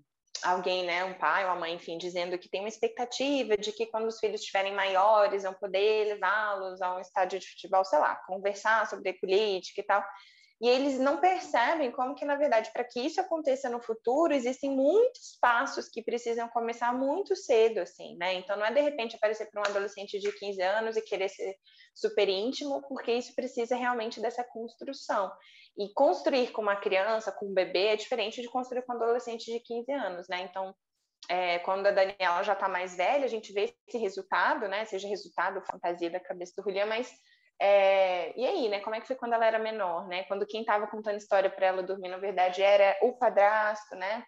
alguém, 0.43 0.87
né, 0.87 1.05
um 1.05 1.13
pai 1.19 1.45
uma 1.45 1.57
mãe, 1.57 1.75
enfim, 1.75 1.99
dizendo 1.99 2.39
que 2.39 2.49
tem 2.49 2.61
uma 2.61 2.69
expectativa 2.69 3.57
de 3.57 3.71
que 3.73 3.87
quando 3.87 4.07
os 4.07 4.19
filhos 4.19 4.41
estiverem 4.41 4.75
maiores, 4.75 5.43
vão 5.43 5.53
poder 5.53 6.15
levá-los 6.15 6.81
a 6.81 6.97
um 6.97 7.01
estádio 7.01 7.39
de 7.39 7.51
futebol, 7.51 7.85
sei 7.85 7.99
lá, 7.99 8.17
conversar 8.27 8.87
sobre 8.89 9.13
política 9.15 9.83
e 9.83 9.85
tal. 9.85 10.03
E 10.61 10.69
eles 10.69 10.99
não 10.99 11.17
percebem 11.17 11.91
como 11.91 12.15
que, 12.15 12.25
na 12.25 12.37
verdade, 12.37 12.71
para 12.71 12.85
que 12.85 13.01
isso 13.01 13.19
aconteça 13.19 13.71
no 13.71 13.81
futuro, 13.81 14.35
existem 14.35 14.71
muitos 14.71 15.39
passos 15.41 15.89
que 15.89 16.03
precisam 16.03 16.49
começar 16.51 16.93
muito 16.93 17.35
cedo, 17.35 17.81
assim, 17.81 18.15
né? 18.19 18.35
Então, 18.35 18.59
não 18.59 18.67
é 18.67 18.73
de 18.73 18.81
repente 18.81 19.17
aparecer 19.17 19.51
para 19.51 19.63
um 19.63 19.65
adolescente 19.65 20.19
de 20.19 20.31
15 20.31 20.61
anos 20.61 20.97
e 20.99 21.03
querer 21.03 21.31
ser 21.31 21.57
super 21.95 22.29
íntimo, 22.29 22.83
porque 22.89 23.13
isso 23.13 23.35
precisa 23.35 23.75
realmente 23.75 24.21
dessa 24.21 24.45
construção. 24.45 25.33
E 25.79 25.93
construir 25.95 26.53
com 26.53 26.61
uma 26.61 26.77
criança, 26.77 27.33
com 27.33 27.47
um 27.47 27.55
bebê, 27.55 27.87
é 27.87 27.97
diferente 27.97 28.43
de 28.43 28.49
construir 28.49 28.83
com 28.83 28.93
um 28.93 28.97
adolescente 28.97 29.51
de 29.51 29.61
15 29.61 29.91
anos, 29.93 30.29
né? 30.29 30.43
Então, 30.43 30.75
é, 31.31 31.59
quando 31.61 31.87
a 31.87 31.91
Daniela 31.91 32.43
já 32.43 32.53
está 32.53 32.69
mais 32.69 32.97
velha, 32.97 33.25
a 33.25 33.29
gente 33.29 33.51
vê 33.53 33.73
esse 33.89 33.97
resultado, 33.97 34.69
né? 34.69 34.85
Seja 34.85 35.09
resultado, 35.09 35.65
fantasia 35.65 36.11
da 36.11 36.21
cabeça 36.21 36.53
do 36.57 36.63
Julian, 36.63 36.87
mas 36.87 37.11
é, 37.61 38.41
e 38.41 38.47
aí, 38.47 38.69
né? 38.71 38.81
Como 38.81 38.97
é 38.97 39.01
que 39.01 39.07
foi 39.07 39.17
quando 39.17 39.35
ela 39.35 39.45
era 39.45 39.59
menor, 39.59 40.09
né? 40.09 40.25
Quando 40.25 40.47
quem 40.47 40.63
estava 40.63 40.87
contando 40.87 41.19
história 41.19 41.51
para 41.51 41.67
ela 41.67 41.83
dormir, 41.83 42.09
na 42.09 42.17
verdade, 42.17 42.63
era 42.63 42.97
o 43.03 43.13
padrasto, 43.13 43.95
né? 43.97 44.25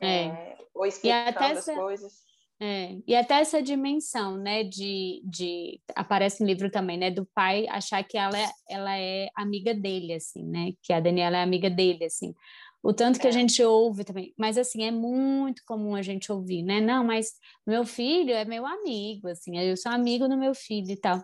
É. 0.00 0.24
é 0.24 0.56
ou 0.74 0.84
explicando 0.84 1.38
as 1.38 1.58
essa, 1.58 1.74
coisas. 1.74 2.12
É, 2.60 2.96
e 3.06 3.14
até 3.14 3.34
essa 3.34 3.62
dimensão, 3.62 4.36
né? 4.36 4.64
De, 4.64 5.22
de 5.24 5.80
aparece 5.94 6.40
no 6.40 6.48
livro 6.48 6.68
também, 6.68 6.98
né? 6.98 7.12
Do 7.12 7.24
pai 7.32 7.68
achar 7.68 8.02
que 8.02 8.18
ela 8.18 8.36
é, 8.36 8.48
ela 8.68 8.98
é 8.98 9.28
amiga 9.36 9.72
dele, 9.72 10.14
assim, 10.14 10.44
né? 10.44 10.72
Que 10.82 10.92
a 10.92 10.98
Daniela 10.98 11.36
é 11.38 11.42
amiga 11.42 11.70
dele, 11.70 12.06
assim. 12.06 12.34
O 12.82 12.92
tanto 12.92 13.20
que 13.20 13.26
é. 13.26 13.30
a 13.30 13.32
gente 13.32 13.62
ouve 13.62 14.04
também, 14.04 14.32
mas 14.36 14.56
assim, 14.56 14.84
é 14.84 14.90
muito 14.90 15.62
comum 15.64 15.94
a 15.94 16.02
gente 16.02 16.30
ouvir, 16.32 16.62
né? 16.62 16.80
Não, 16.80 17.04
mas 17.04 17.34
meu 17.66 17.84
filho 17.84 18.32
é 18.32 18.44
meu 18.44 18.66
amigo, 18.66 19.28
assim, 19.28 19.58
eu 19.58 19.76
sou 19.76 19.92
amigo 19.92 20.28
do 20.28 20.36
meu 20.36 20.54
filho 20.54 20.90
e 20.90 20.96
tal. 20.96 21.22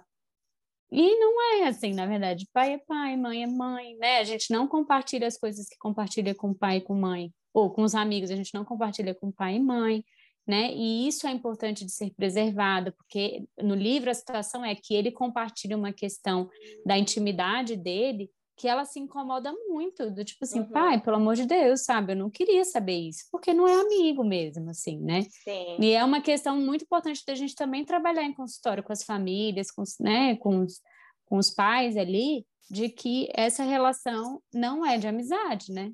E 0.97 1.19
não 1.19 1.43
é 1.57 1.67
assim, 1.67 1.93
na 1.93 2.07
verdade. 2.07 2.47
Pai 2.53 2.75
é 2.75 2.79
pai, 2.79 3.17
mãe 3.17 3.43
é 3.43 3.47
mãe, 3.49 3.97
né? 3.97 4.19
A 4.19 4.25
gente 4.25 4.53
não 4.53 4.69
compartilha 4.69 5.27
as 5.27 5.37
coisas 5.37 5.69
que 5.69 5.77
compartilha 5.77 6.33
com 6.37 6.55
pai 6.55 6.77
e 6.77 6.81
com 6.81 6.95
mãe, 6.95 7.33
ou 7.53 7.69
com 7.69 7.83
os 7.83 7.97
amigos, 7.97 8.31
a 8.31 8.37
gente 8.37 8.55
não 8.55 8.65
compartilha 8.65 9.13
com 9.13 9.33
pai 9.33 9.57
e 9.57 9.61
mãe, 9.61 10.05
né? 10.47 10.73
E 10.73 11.09
isso 11.09 11.27
é 11.27 11.33
importante 11.33 11.85
de 11.85 11.91
ser 11.91 12.13
preservado, 12.15 12.93
porque 12.93 13.45
no 13.61 13.75
livro 13.75 14.09
a 14.09 14.15
situação 14.15 14.65
é 14.65 14.77
que 14.77 14.95
ele 14.95 15.11
compartilha 15.11 15.77
uma 15.77 15.93
questão 15.93 16.49
da 16.87 16.97
intimidade 16.97 17.75
dele 17.75 18.31
que 18.57 18.69
ela 18.69 18.85
se 18.85 19.01
incomoda 19.01 19.53
muito, 19.67 20.11
do 20.11 20.25
tipo 20.25 20.45
assim, 20.45 20.61
uhum. 20.61 20.71
pai, 20.71 21.01
pelo 21.01 21.17
amor 21.17 21.35
de 21.35 21.45
Deus, 21.45 21.83
sabe, 21.83 22.13
eu 22.13 22.17
não 22.17 22.31
queria 22.31 22.65
saber 22.65 22.97
isso, 22.97 23.27
porque 23.31 23.53
não 23.53 23.67
é 23.67 23.75
amigo 23.75 24.23
mesmo, 24.23 24.71
assim, 24.71 24.99
né? 25.01 25.23
Sim. 25.23 25.77
E 25.81 25.93
é 25.93 26.05
uma 26.05 26.21
questão 26.21 26.57
muito 26.57 26.85
importante 26.85 27.25
da 27.27 27.35
gente 27.35 27.55
também 27.55 27.85
trabalhar 27.85 28.23
em 28.23 28.33
consultório 28.33 28.83
com 28.83 28.93
as 28.93 29.03
famílias, 29.03 29.71
com, 29.71 29.83
né, 30.01 30.37
com 30.37 30.61
os, 30.61 30.81
com 31.27 31.37
os 31.37 31.51
pais 31.51 31.97
ali, 31.97 32.47
de 32.71 32.89
que 32.89 33.29
essa 33.35 33.65
relação 33.65 34.41
não 34.53 34.87
é 34.87 34.99
de 34.99 35.09
amizade, 35.09 35.73
né? 35.73 35.93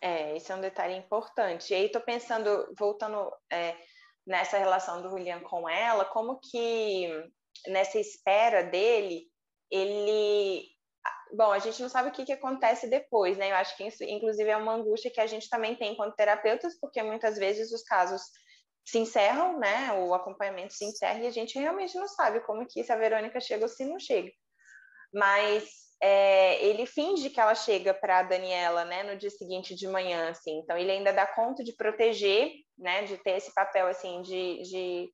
É, 0.00 0.36
esse 0.36 0.50
é 0.52 0.54
um 0.54 0.60
detalhe 0.60 0.94
importante. 0.94 1.72
E 1.72 1.74
aí, 1.74 1.88
tô 1.88 2.00
pensando, 2.00 2.72
voltando 2.78 3.30
é, 3.50 3.76
nessa 4.26 4.58
relação 4.58 5.02
do 5.02 5.12
William 5.14 5.40
com 5.40 5.68
ela, 5.68 6.04
como 6.04 6.38
que 6.38 7.08
nessa 7.66 7.98
espera 7.98 8.62
dele, 8.62 9.26
ele 9.70 10.77
bom, 11.38 11.52
a 11.52 11.60
gente 11.60 11.80
não 11.80 11.88
sabe 11.88 12.08
o 12.08 12.12
que, 12.12 12.24
que 12.24 12.32
acontece 12.32 12.88
depois, 12.88 13.38
né? 13.38 13.52
Eu 13.52 13.54
acho 13.54 13.76
que 13.76 13.86
isso, 13.86 14.02
inclusive, 14.02 14.50
é 14.50 14.56
uma 14.56 14.74
angústia 14.74 15.08
que 15.08 15.20
a 15.20 15.26
gente 15.26 15.48
também 15.48 15.76
tem 15.76 15.92
enquanto 15.92 16.16
terapeutas, 16.16 16.76
porque 16.80 17.00
muitas 17.00 17.38
vezes 17.38 17.70
os 17.70 17.84
casos 17.84 18.20
se 18.84 18.98
encerram, 18.98 19.56
né? 19.56 19.92
O 19.92 20.12
acompanhamento 20.14 20.74
se 20.74 20.84
encerra 20.84 21.20
e 21.20 21.28
a 21.28 21.30
gente 21.30 21.56
realmente 21.56 21.96
não 21.96 22.08
sabe 22.08 22.40
como 22.40 22.66
que 22.66 22.82
se 22.82 22.90
a 22.90 22.96
Verônica 22.96 23.38
chega 23.38 23.64
ou 23.64 23.68
se 23.68 23.84
não 23.84 24.00
chega. 24.00 24.32
Mas 25.14 25.70
é, 26.02 26.60
ele 26.64 26.86
finge 26.86 27.30
que 27.30 27.38
ela 27.38 27.54
chega 27.54 27.94
para 27.94 28.18
a 28.18 28.22
Daniela, 28.24 28.84
né? 28.84 29.04
No 29.04 29.16
dia 29.16 29.30
seguinte 29.30 29.76
de 29.76 29.86
manhã, 29.86 30.30
assim. 30.30 30.58
Então 30.58 30.76
ele 30.76 30.90
ainda 30.90 31.12
dá 31.12 31.24
conta 31.24 31.62
de 31.62 31.72
proteger, 31.76 32.50
né? 32.76 33.02
De 33.02 33.16
ter 33.16 33.36
esse 33.36 33.54
papel 33.54 33.86
assim 33.86 34.22
de, 34.22 34.62
de 34.62 35.12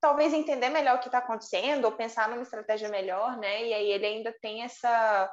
talvez 0.00 0.32
entender 0.32 0.70
melhor 0.70 0.96
o 0.96 1.00
que 1.00 1.08
está 1.08 1.18
acontecendo 1.18 1.84
ou 1.84 1.92
pensar 1.92 2.30
numa 2.30 2.42
estratégia 2.42 2.88
melhor, 2.88 3.36
né? 3.36 3.66
E 3.66 3.74
aí 3.74 3.90
ele 3.90 4.06
ainda 4.06 4.34
tem 4.40 4.62
essa 4.62 5.30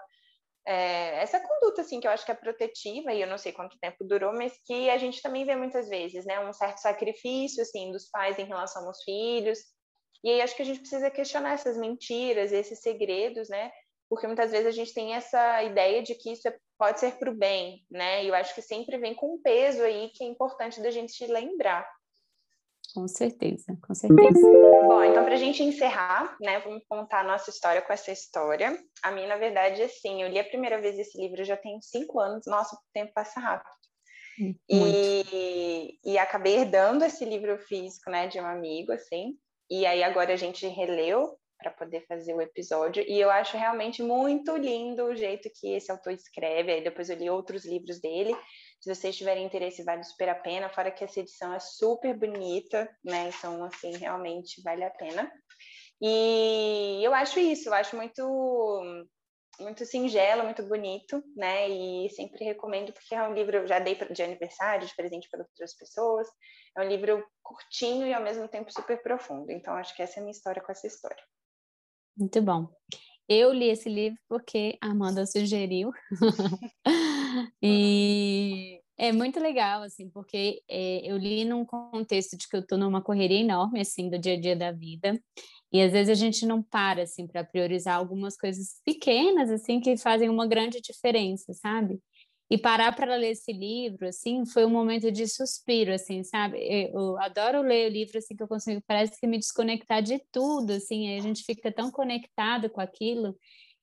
é, 0.68 1.22
essa 1.22 1.40
conduta, 1.40 1.82
assim, 1.82 2.00
que 2.00 2.08
eu 2.08 2.12
acho 2.12 2.26
que 2.26 2.32
é 2.32 2.36
protetiva, 2.36 3.14
e 3.14 3.22
eu 3.22 3.28
não 3.28 3.38
sei 3.38 3.52
quanto 3.52 3.78
tempo 3.80 4.04
durou, 4.04 4.34
mas 4.34 4.58
que 4.66 4.90
a 4.90 4.98
gente 4.98 5.22
também 5.22 5.46
vê 5.46 5.56
muitas 5.56 5.88
vezes, 5.88 6.26
né? 6.26 6.40
Um 6.40 6.54
certo 6.54 6.80
sacrifício, 6.80 7.62
assim, 7.62 7.92
dos 7.92 8.10
pais 8.10 8.40
em 8.40 8.46
relação 8.46 8.86
aos 8.88 9.04
filhos. 9.04 9.60
E 10.24 10.30
aí 10.30 10.42
acho 10.42 10.56
que 10.56 10.64
a 10.64 10.66
gente 10.66 10.80
precisa 10.80 11.12
questionar 11.12 11.54
essas 11.54 11.78
mentiras, 11.78 12.52
esses 12.52 12.82
segredos, 12.82 13.48
né? 13.48 13.72
Porque 14.10 14.26
muitas 14.26 14.52
vezes 14.52 14.68
a 14.68 14.72
gente 14.72 14.94
tem 14.94 15.14
essa 15.14 15.62
ideia 15.64 16.02
de 16.02 16.16
que 16.16 16.32
isso 16.32 16.48
é, 16.48 16.58
pode 16.80 17.00
ser 17.00 17.14
para 17.20 17.30
o 17.30 17.36
bem, 17.36 17.86
né? 17.92 18.24
E 18.24 18.28
eu 18.28 18.34
acho 18.34 18.56
que 18.56 18.62
sempre 18.62 18.98
vem 18.98 19.14
com 19.14 19.36
um 19.36 19.42
peso 19.42 19.84
aí 19.84 20.10
que 20.16 20.24
é 20.24 20.28
importante 20.28 20.82
da 20.82 20.90
gente 20.90 21.26
lembrar. 21.28 21.88
Com 22.96 23.10
certeza, 23.10 23.78
com 23.86 23.94
certeza. 23.94 24.40
Bom, 24.88 25.04
então 25.04 25.26
para 25.26 25.34
a 25.34 25.38
gente 25.38 25.62
encerrar, 25.62 26.38
né, 26.40 26.60
vamos 26.62 26.82
contar 26.88 27.20
a 27.20 27.24
nossa 27.26 27.50
história 27.50 27.82
com 27.82 27.92
essa 27.92 28.10
história. 28.10 28.80
A 29.04 29.12
minha, 29.12 29.28
na 29.28 29.36
verdade, 29.36 29.82
assim, 29.82 30.24
eu 30.24 30.30
li 30.30 30.40
a 30.40 30.46
primeira 30.46 30.80
vez 30.80 30.98
esse 30.98 31.22
livro 31.22 31.44
já 31.44 31.58
tem 31.58 31.82
cinco 31.82 32.22
anos. 32.22 32.46
Nossa, 32.48 32.74
o 32.74 32.80
tempo 32.94 33.12
passa 33.14 33.38
rápido. 33.42 33.70
E, 34.70 36.00
e 36.06 36.18
acabei 36.18 36.56
herdando 36.56 37.04
esse 37.04 37.26
livro 37.26 37.58
físico, 37.58 38.10
né, 38.10 38.28
de 38.28 38.40
um 38.40 38.46
amigo, 38.46 38.94
assim. 38.94 39.38
E 39.70 39.86
aí 39.86 40.02
agora 40.02 40.32
a 40.32 40.38
gente 40.38 40.66
releu 40.66 41.38
para 41.58 41.72
poder 41.72 42.06
fazer 42.08 42.34
o 42.34 42.42
episódio. 42.42 43.04
E 43.08 43.20
eu 43.20 43.30
acho 43.30 43.58
realmente 43.58 44.02
muito 44.04 44.56
lindo 44.56 45.04
o 45.06 45.16
jeito 45.16 45.50
que 45.54 45.74
esse 45.76 45.92
autor 45.92 46.14
escreve. 46.14 46.72
Aí 46.72 46.84
depois 46.84 47.10
eu 47.10 47.18
li 47.18 47.30
outros 47.30 47.66
livros 47.66 48.00
dele. 48.00 48.36
Se 48.80 48.94
vocês 48.94 49.18
tiverem 49.18 49.46
interesse, 49.46 49.84
vale 49.84 50.04
super 50.04 50.30
a 50.30 50.36
pena. 50.36 50.70
Fora 50.70 50.92
que 50.92 51.04
essa 51.04 51.20
edição 51.20 51.54
é 51.54 51.60
super 51.60 52.16
bonita, 52.18 52.90
né? 53.04 53.30
Então, 53.30 53.64
assim, 53.64 53.92
realmente 53.98 54.62
vale 54.62 54.84
a 54.84 54.90
pena. 54.92 55.32
E 56.02 57.02
eu 57.04 57.14
acho 57.14 57.40
isso, 57.40 57.70
eu 57.70 57.74
acho 57.74 57.96
muito 57.96 58.24
muito 59.60 59.86
singelo, 59.86 60.44
muito 60.44 60.64
bonito, 60.64 61.24
né? 61.36 61.70
E 61.70 62.10
sempre 62.10 62.44
recomendo 62.44 62.92
porque 62.92 63.16
é 63.16 63.24
um 63.24 63.34
livro 63.34 63.66
já 63.66 63.80
dei 63.80 63.96
de 63.96 64.24
aniversário, 64.24 64.88
de 64.88 64.96
presente 64.96 65.30
para 65.30 65.42
outras 65.42 65.74
pessoas. 65.76 66.28
É 66.78 66.82
um 66.82 66.88
livro 66.88 67.26
curtinho 67.42 68.06
e 68.06 68.14
ao 68.14 68.22
mesmo 68.22 68.48
tempo 68.48 68.72
super 68.72 69.02
profundo. 69.02 69.52
Então 69.52 69.74
acho 69.76 69.96
que 69.96 70.02
essa 70.02 70.20
é 70.20 70.20
a 70.20 70.24
minha 70.24 70.32
história 70.32 70.62
com 70.62 70.72
essa 70.72 70.88
história. 70.88 71.24
Muito 72.18 72.42
bom. 72.42 72.68
Eu 73.28 73.52
li 73.52 73.70
esse 73.70 73.90
livro 73.90 74.20
porque 74.28 74.78
a 74.82 74.88
Amanda 74.88 75.26
sugeriu. 75.26 75.92
e 77.62 78.80
é 78.98 79.12
muito 79.12 79.40
legal, 79.40 79.84
assim, 79.84 80.10
porque 80.10 80.62
é, 80.70 81.02
eu 81.10 81.18
li 81.18 81.44
num 81.46 81.66
contexto 81.66 82.38
de 82.38 82.48
que 82.48 82.56
eu 82.56 82.62
estou 82.62 82.78
numa 82.78 83.02
correria 83.02 83.40
enorme, 83.42 83.82
assim, 83.82 84.10
do 84.10 84.18
dia 84.18 84.34
a 84.34 84.40
dia 84.40 84.56
da 84.56 84.72
vida. 84.72 85.20
E 85.72 85.82
às 85.82 85.92
vezes 85.92 86.10
a 86.10 86.14
gente 86.14 86.46
não 86.46 86.64
para, 86.64 87.04
assim, 87.04 87.28
para 87.28 87.44
priorizar 87.44 87.96
algumas 87.98 88.38
coisas 88.38 88.80
pequenas, 88.86 89.50
assim, 89.52 89.80
que 89.82 89.98
fazem 89.98 90.30
uma 90.30 90.48
grande 90.48 90.80
diferença, 90.82 91.54
sabe? 91.54 92.00
E 92.50 92.58
parar 92.58 92.96
para 92.96 93.16
ler 93.16 93.32
esse 93.32 93.52
livro, 93.52 94.08
assim, 94.08 94.46
foi 94.46 94.66
um 94.66 94.70
momento 94.70 95.12
de 95.12 95.28
suspiro, 95.28 95.92
assim, 95.94 96.24
sabe? 96.24 96.60
Eu 96.94 97.18
adoro 97.20 97.62
ler 97.62 97.90
o 97.90 97.94
livro, 97.94 98.18
assim, 98.18 98.36
que 98.36 98.44
eu 98.44 98.48
consigo, 98.48 98.82
parece 98.88 99.20
que 99.20 99.28
me 99.28 99.38
desconectar 99.38 100.02
de 100.02 100.20
tudo, 100.32 100.72
assim, 100.74 101.18
a 101.18 101.22
gente 101.22 101.44
fica 101.44 101.72
tão 101.72 101.92
conectado 101.92 102.70
com 102.70 102.80
aquilo. 102.80 103.36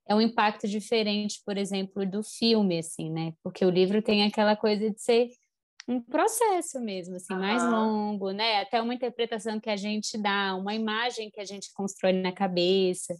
É 0.08 0.14
um 0.14 0.20
impacto 0.20 0.66
diferente, 0.66 1.40
por 1.44 1.56
exemplo, 1.56 2.04
do 2.04 2.22
filme, 2.22 2.78
assim, 2.78 3.10
né? 3.10 3.32
Porque 3.42 3.64
o 3.64 3.70
livro 3.70 4.02
tem 4.02 4.24
aquela 4.24 4.56
coisa 4.56 4.90
de 4.90 5.00
ser 5.00 5.28
um 5.88 6.00
processo 6.00 6.80
mesmo, 6.80 7.16
assim, 7.16 7.32
uhum. 7.32 7.40
mais 7.40 7.62
longo, 7.62 8.30
né? 8.30 8.60
Até 8.60 8.80
uma 8.80 8.94
interpretação 8.94 9.60
que 9.60 9.70
a 9.70 9.76
gente 9.76 10.16
dá, 10.18 10.54
uma 10.54 10.74
imagem 10.74 11.30
que 11.30 11.40
a 11.40 11.44
gente 11.44 11.72
constrói 11.74 12.12
na 12.12 12.32
cabeça. 12.32 13.14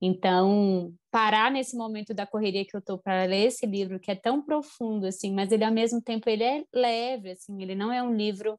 Então, 0.00 0.92
parar 1.10 1.50
nesse 1.50 1.76
momento 1.76 2.12
da 2.12 2.26
correria 2.26 2.64
que 2.64 2.76
eu 2.76 2.82
tô 2.82 2.98
para 2.98 3.24
ler 3.24 3.46
esse 3.46 3.64
livro, 3.64 3.98
que 3.98 4.10
é 4.10 4.14
tão 4.14 4.42
profundo 4.42 5.06
assim, 5.06 5.32
mas 5.32 5.50
ele 5.50 5.64
ao 5.64 5.72
mesmo 5.72 6.02
tempo 6.02 6.28
ele 6.28 6.44
é 6.44 6.64
leve, 6.74 7.30
assim, 7.30 7.62
ele 7.62 7.74
não 7.74 7.92
é 7.92 8.02
um 8.02 8.14
livro, 8.14 8.58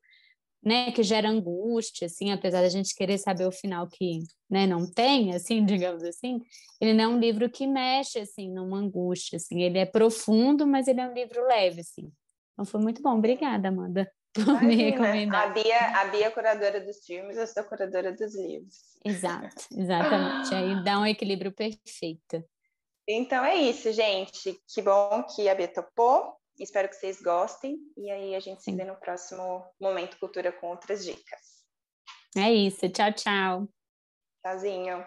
né, 0.65 0.91
que 0.91 1.03
gera 1.03 1.29
angústia, 1.29 2.07
assim, 2.07 2.31
apesar 2.31 2.61
da 2.61 2.69
gente 2.69 2.95
querer 2.95 3.19
saber 3.19 3.45
o 3.45 3.51
final 3.51 3.87
que, 3.87 4.23
né, 4.49 4.65
não 4.65 4.91
tem, 4.91 5.35
assim, 5.35 5.63
digamos 5.87 6.03
assim, 6.03 6.41
ele 6.81 6.93
não 6.93 7.03
é 7.03 7.07
um 7.07 7.19
livro 7.19 7.49
que 7.49 7.67
mexe 7.67 8.19
assim 8.19 8.51
numa 8.51 8.77
angústia, 8.77 9.37
assim, 9.37 9.61
ele 9.61 9.77
é 9.77 9.85
profundo, 9.85 10.65
mas 10.65 10.87
ele 10.87 11.01
é 11.01 11.07
um 11.07 11.13
livro 11.13 11.45
leve, 11.45 11.81
assim. 11.81 12.11
Então 12.53 12.65
foi 12.65 12.81
muito 12.81 13.01
bom, 13.01 13.17
obrigada, 13.17 13.67
Amanda 13.67 14.11
por 14.33 14.61
me 14.63 14.75
recomendar. 14.75 15.49
A 15.49 15.53
Bia, 15.53 15.79
a 16.01 16.05
Bia 16.05 16.25
é 16.25 16.29
curadora 16.31 16.81
dos 16.81 17.05
filmes, 17.05 17.37
eu 17.37 17.47
sou 17.47 17.63
curadora 17.63 18.11
dos 18.11 18.35
livros. 18.35 18.75
Exato, 19.05 19.67
exatamente. 19.77 20.53
Aí 20.53 20.83
dá 20.83 20.99
um 20.99 21.05
equilíbrio 21.05 21.51
perfeito. 21.53 22.43
Então 23.07 23.45
é 23.45 23.55
isso, 23.55 23.91
gente. 23.93 24.59
Que 24.67 24.81
bom 24.81 25.23
que 25.23 25.47
a 25.47 25.55
Bia 25.55 25.67
topou. 25.67 26.34
Espero 26.59 26.87
que 26.87 26.95
vocês 26.95 27.21
gostem. 27.21 27.77
E 27.97 28.09
aí 28.09 28.35
a 28.35 28.39
gente 28.39 28.63
se 28.63 28.71
vê 28.73 28.85
no 28.85 28.95
próximo 28.95 29.65
Momento 29.79 30.17
Cultura 30.19 30.51
com 30.51 30.67
outras 30.67 31.03
dicas. 31.03 31.65
É 32.37 32.51
isso. 32.51 32.89
Tchau, 32.89 33.13
tchau. 33.13 33.67
Tchauzinho. 34.41 35.05